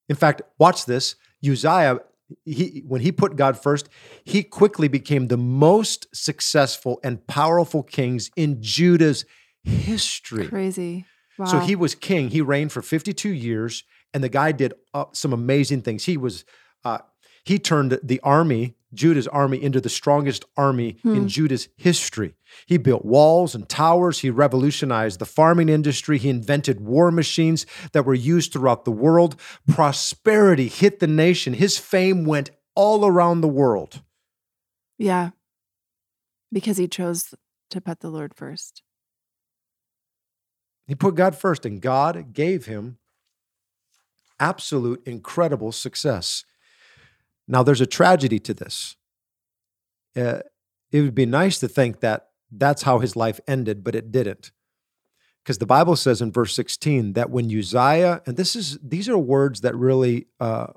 In 0.07 0.15
fact, 0.15 0.41
watch 0.57 0.85
this. 0.85 1.15
Uzziah, 1.47 1.99
he, 2.43 2.83
when 2.87 3.01
he 3.01 3.11
put 3.11 3.35
God 3.35 3.61
first, 3.61 3.87
he 4.23 4.41
quickly 4.41 4.87
became 4.87 5.27
the 5.27 5.37
most 5.37 6.07
successful 6.13 6.99
and 7.03 7.25
powerful 7.27 7.83
kings 7.83 8.31
in 8.35 8.61
Judah's 8.61 9.25
history. 9.63 10.47
Crazy. 10.47 11.05
Wow. 11.37 11.45
So 11.45 11.59
he 11.59 11.75
was 11.75 11.93
king. 11.93 12.29
He 12.29 12.41
reigned 12.41 12.71
for 12.71 12.81
52 12.81 13.29
years, 13.29 13.83
and 14.13 14.23
the 14.23 14.29
guy 14.29 14.51
did 14.51 14.73
uh, 14.93 15.05
some 15.13 15.31
amazing 15.33 15.83
things. 15.83 16.05
He 16.05 16.17
was, 16.17 16.43
uh, 16.83 16.99
he 17.43 17.57
turned 17.59 17.99
the 18.03 18.19
army, 18.21 18.75
Judah's 18.93 19.27
army, 19.27 19.61
into 19.61 19.79
the 19.81 19.89
strongest 19.89 20.45
army 20.57 20.97
Hmm. 21.03 21.15
in 21.15 21.27
Judah's 21.27 21.69
history. 21.77 22.35
He 22.65 22.77
built 22.77 23.05
walls 23.05 23.55
and 23.55 23.67
towers. 23.69 24.19
He 24.19 24.29
revolutionized 24.29 25.19
the 25.19 25.25
farming 25.25 25.69
industry. 25.69 26.17
He 26.17 26.29
invented 26.29 26.79
war 26.81 27.11
machines 27.11 27.65
that 27.93 28.05
were 28.05 28.13
used 28.13 28.51
throughout 28.53 28.85
the 28.85 28.91
world. 28.91 29.35
Prosperity 29.67 30.67
hit 30.67 30.99
the 30.99 31.07
nation. 31.07 31.53
His 31.53 31.77
fame 31.77 32.25
went 32.25 32.51
all 32.75 33.05
around 33.05 33.41
the 33.41 33.47
world. 33.47 34.01
yeah. 34.97 35.31
Because 36.51 36.77
he 36.77 36.87
chose 36.87 37.31
to 37.69 37.79
put 37.81 37.99
the 37.99 38.09
Lord 38.09 38.33
first. 38.33 38.81
He 40.87 40.95
put 40.95 41.13
God 41.13 41.35
first, 41.35 41.63
and 41.65 41.79
God 41.79 42.33
gave 42.33 42.65
him 42.65 42.97
absolute, 44.39 45.05
incredible 45.05 45.71
success. 45.71 46.43
Now, 47.51 47.63
there's 47.63 47.81
a 47.81 47.85
tragedy 47.87 48.39
to 48.39 48.53
this. 48.53 48.95
Uh, 50.15 50.39
it 50.91 51.01
would 51.01 51.15
be 51.15 51.25
nice 51.25 51.59
to 51.59 51.67
think 51.67 51.99
that 51.99 52.27
that's 52.51 52.83
how 52.83 52.99
his 52.99 53.15
life 53.15 53.39
ended, 53.47 53.83
but 53.83 53.95
it 53.95 54.11
didn't. 54.11 54.51
Because 55.43 55.57
the 55.57 55.65
Bible 55.65 55.95
says 55.95 56.21
in 56.21 56.31
verse 56.31 56.53
16 56.55 57.13
that 57.13 57.31
when 57.31 57.45
Uzziah, 57.45 58.21
and 58.27 58.37
this 58.37 58.55
is 58.55 58.77
these 58.83 59.09
are 59.09 59.17
words 59.17 59.61
that 59.61 59.75
really 59.75 60.27
uh, 60.39 60.67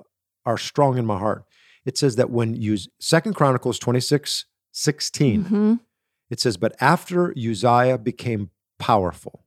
are 0.45 0.57
strong 0.57 0.97
in 0.97 1.05
my 1.05 1.19
heart. 1.19 1.45
It 1.85 1.97
says 1.97 2.15
that 2.15 2.29
when 2.31 2.55
Uz, 2.55 2.87
Second 2.99 3.35
Chronicles 3.35 3.77
26, 3.77 4.45
16, 4.71 5.43
Mhm. 5.45 5.79
it 6.31 6.39
says, 6.39 6.57
But 6.57 6.75
after 6.81 7.31
Uzziah 7.37 7.97
became 7.99 8.49
powerful, 8.79 9.45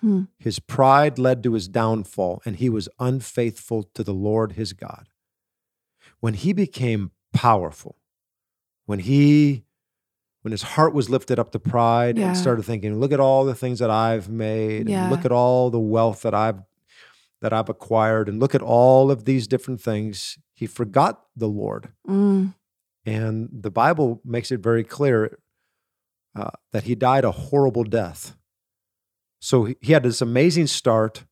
Hmm. 0.00 0.22
his 0.38 0.58
pride 0.58 1.18
led 1.18 1.42
to 1.42 1.52
his 1.52 1.68
downfall, 1.68 2.40
and 2.46 2.56
he 2.56 2.68
was 2.70 2.88
unfaithful 2.98 3.84
to 3.94 4.02
the 4.02 4.14
Lord 4.14 4.52
his 4.52 4.72
God. 4.72 5.08
When 6.22 6.34
he 6.34 6.52
became 6.52 7.10
powerful, 7.32 7.96
when 8.86 9.00
he 9.00 9.64
when 10.42 10.50
his 10.52 10.62
heart 10.62 10.92
was 10.94 11.08
lifted 11.10 11.38
up 11.38 11.50
to 11.52 11.58
pride 11.58 12.16
Yeah. 12.16 12.28
and 12.28 12.36
started 12.36 12.64
thinking, 12.64 12.98
look 12.98 13.10
at 13.12 13.18
all 13.20 13.44
the 13.44 13.54
things 13.56 13.78
that 13.80 13.90
I've 13.90 14.28
made, 14.28 14.88
Yeah. 14.88 15.02
and 15.02 15.10
look 15.12 15.24
at 15.24 15.30
all 15.32 15.68
the 15.70 15.80
wealth 15.80 16.22
that 16.22 16.32
I've 16.34 16.62
that 17.40 17.52
I've 17.52 17.68
acquired, 17.68 18.28
and 18.28 18.38
look 18.38 18.54
at 18.54 18.62
all 18.62 19.10
of 19.10 19.24
these 19.24 19.48
different 19.48 19.80
things, 19.80 20.38
he 20.54 20.66
forgot 20.66 21.26
the 21.36 21.48
Lord. 21.48 21.92
Mm. 22.08 22.54
And 23.04 23.48
the 23.52 23.70
Bible 23.70 24.20
makes 24.24 24.52
it 24.52 24.60
very 24.60 24.84
clear 24.84 25.38
uh, 26.36 26.50
that 26.72 26.84
he 26.84 26.94
died 26.94 27.24
a 27.24 27.32
horrible 27.32 27.82
death. 27.84 28.36
So 29.40 29.64
he- 29.64 29.76
he 29.80 29.92
had 29.92 30.04
this 30.04 30.22
amazing 30.22 30.68
start 30.68 31.24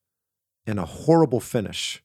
and 0.66 0.80
a 0.80 0.84
horrible 0.84 1.38
finish. 1.40 2.02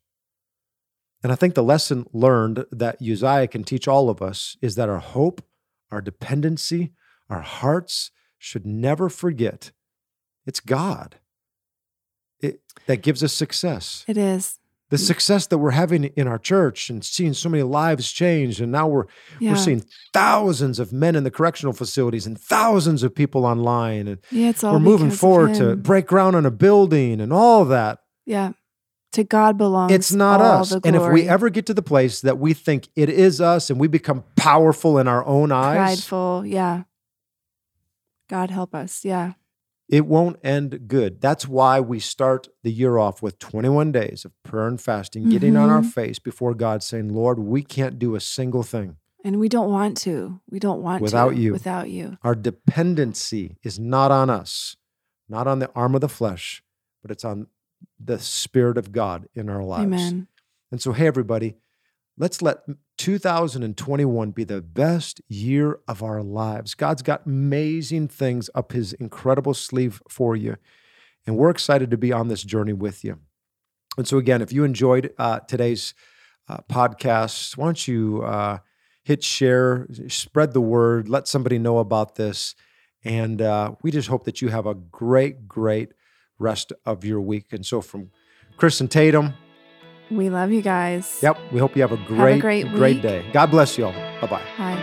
And 1.25 1.31
I 1.31 1.35
think 1.35 1.55
the 1.55 1.63
lesson 1.63 2.05
learned 2.13 2.65
that 2.71 2.97
Uzziah 3.01 3.47
can 3.47 3.63
teach 3.63 3.87
all 3.87 4.11
of 4.11 4.21
us 4.21 4.57
is 4.61 4.75
that 4.75 4.89
our 4.89 4.99
hope, 4.99 5.41
our 5.89 5.99
dependency, 5.99 6.91
our 7.31 7.41
hearts 7.41 8.11
should 8.37 8.63
never 8.63 9.09
forget 9.09 9.71
it's 10.45 10.59
God 10.59 11.15
it, 12.41 12.59
that 12.85 12.97
gives 13.01 13.23
us 13.23 13.33
success 13.33 14.05
It 14.07 14.17
is. 14.17 14.59
the 14.91 14.99
success 14.99 15.47
that 15.47 15.57
we're 15.57 15.71
having 15.71 16.03
in 16.03 16.27
our 16.27 16.37
church 16.37 16.91
and 16.91 17.03
seeing 17.03 17.33
so 17.33 17.49
many 17.49 17.63
lives 17.63 18.11
change 18.11 18.61
and 18.61 18.71
now 18.71 18.87
we're 18.87 19.05
Yeah. 19.39 19.53
we're 19.53 19.57
seeing 19.57 19.83
thousands 20.13 20.77
of 20.77 20.93
men 20.93 21.15
in 21.15 21.23
the 21.23 21.31
correctional 21.31 21.73
facilities 21.73 22.27
and 22.27 22.39
thousands 22.39 23.01
of 23.01 23.15
people 23.15 23.47
online 23.47 24.07
and 24.07 24.19
yeah, 24.29 24.49
it's 24.49 24.63
all 24.63 24.73
we're 24.73 24.79
moving 24.79 25.09
forward 25.09 25.55
to 25.55 25.75
break 25.75 26.05
ground 26.05 26.35
on 26.35 26.45
a 26.45 26.51
building 26.51 27.19
and 27.19 27.33
all 27.33 27.65
that 27.65 27.97
Yeah. 28.27 28.51
To 29.15 29.23
God 29.23 29.57
belongs 29.57 29.91
it's 29.93 30.11
not 30.13 30.39
us 30.41 30.71
and 30.73 30.95
if 30.95 31.11
we 31.11 31.27
ever 31.27 31.49
get 31.49 31.65
to 31.67 31.73
the 31.73 31.81
place 31.81 32.21
that 32.21 32.37
we 32.37 32.53
think 32.53 32.87
it 32.95 33.09
is 33.09 33.39
us 33.41 33.69
and 33.69 33.79
we 33.79 33.87
become 33.87 34.23
powerful 34.35 34.97
in 34.97 35.07
our 35.07 35.25
own 35.25 35.51
eyes 35.51 35.77
prideful, 35.77 36.43
yeah. 36.45 36.83
God 38.29 38.49
help 38.49 38.73
us. 38.73 39.05
Yeah. 39.05 39.33
it 39.87 40.05
won't 40.05 40.37
end 40.43 40.87
good 40.87 41.21
that's 41.21 41.47
why 41.47 41.79
we 41.79 41.99
start 41.99 42.47
the 42.63 42.71
year 42.71 42.97
off 42.97 43.21
with 43.21 43.37
21 43.39 43.91
days 43.91 44.25
of 44.25 44.31
prayer 44.43 44.67
and 44.67 44.81
fasting 44.81 45.29
getting 45.29 45.55
on 45.55 45.69
our 45.69 45.81
Mhm. 45.81 45.93
face 45.93 46.17
before 46.19 46.53
god 46.55 46.81
saying 46.81 47.07
lord 47.13 47.37
we 47.39 47.61
can't 47.61 47.99
do 47.99 48.15
a 48.15 48.19
single 48.19 48.63
thing 48.63 48.97
And 49.23 49.39
we 49.39 49.49
don't 49.49 49.71
want 49.71 49.97
to. 50.07 50.39
We 50.51 50.59
don't 50.59 50.81
want 50.83 51.01
Without 51.01 51.31
to 51.31 51.35
you. 51.43 51.51
without 51.53 51.89
you. 51.89 52.17
Our 52.23 52.35
dependency 52.35 53.57
is 53.63 53.79
not 53.79 54.11
on 54.11 54.29
us, 54.29 54.75
not 55.27 55.47
on 55.47 55.57
the 55.57 55.69
arm 55.73 55.95
of 55.95 56.01
the 56.01 56.09
flesh, 56.19 56.61
but 57.01 57.09
it's 57.09 57.25
on 57.25 57.47
the 57.99 58.19
Spirit 58.19 58.77
of 58.77 58.91
God 58.91 59.27
in 59.35 59.49
our 59.49 59.63
lives. 59.63 59.85
Amen. 59.85 60.27
And 60.71 60.81
so, 60.81 60.91
hey, 60.91 61.07
everybody, 61.07 61.55
let's 62.17 62.41
let 62.41 62.59
2021 62.97 64.31
be 64.31 64.43
the 64.43 64.61
best 64.61 65.21
year 65.27 65.79
of 65.87 66.03
our 66.03 66.21
lives. 66.21 66.75
God's 66.75 67.01
got 67.01 67.25
amazing 67.25 68.07
things 68.07 68.49
up 68.55 68.71
his 68.71 68.93
incredible 68.93 69.53
sleeve 69.53 70.01
for 70.09 70.35
you. 70.35 70.57
And 71.25 71.37
we're 71.37 71.49
excited 71.49 71.91
to 71.91 71.97
be 71.97 72.11
on 72.11 72.27
this 72.27 72.43
journey 72.43 72.73
with 72.73 73.03
you. 73.03 73.19
And 73.97 74.07
so, 74.07 74.17
again, 74.17 74.41
if 74.41 74.51
you 74.51 74.63
enjoyed 74.63 75.13
uh, 75.17 75.39
today's 75.39 75.93
uh, 76.47 76.57
podcast, 76.69 77.57
why 77.57 77.65
don't 77.65 77.87
you 77.87 78.21
uh, 78.23 78.59
hit 79.03 79.23
share, 79.23 79.87
spread 80.07 80.53
the 80.53 80.61
word, 80.61 81.07
let 81.07 81.27
somebody 81.27 81.57
know 81.57 81.77
about 81.77 82.15
this. 82.15 82.55
And 83.03 83.41
uh, 83.41 83.75
we 83.81 83.91
just 83.91 84.07
hope 84.07 84.25
that 84.25 84.41
you 84.41 84.49
have 84.49 84.65
a 84.65 84.73
great, 84.73 85.47
great 85.47 85.93
rest 86.39 86.73
of 86.85 87.03
your 87.05 87.21
week. 87.21 87.53
And 87.53 87.65
so, 87.65 87.81
from 87.81 88.11
Chris 88.57 88.79
and 88.81 88.89
Tatum, 88.89 89.33
We 90.11 90.29
love 90.29 90.51
you 90.51 90.61
guys. 90.61 91.19
yep, 91.23 91.37
we 91.51 91.59
hope 91.59 91.75
you 91.75 91.81
have 91.81 91.91
a 91.91 91.97
great, 92.05 92.39
great 92.41 92.71
great 92.73 93.01
day. 93.01 93.25
God 93.33 93.47
bless 93.51 93.77
you 93.77 93.85
all. 93.85 93.93
Bye 94.21 94.27
bye. 94.27 94.43
Bye. 94.57 94.74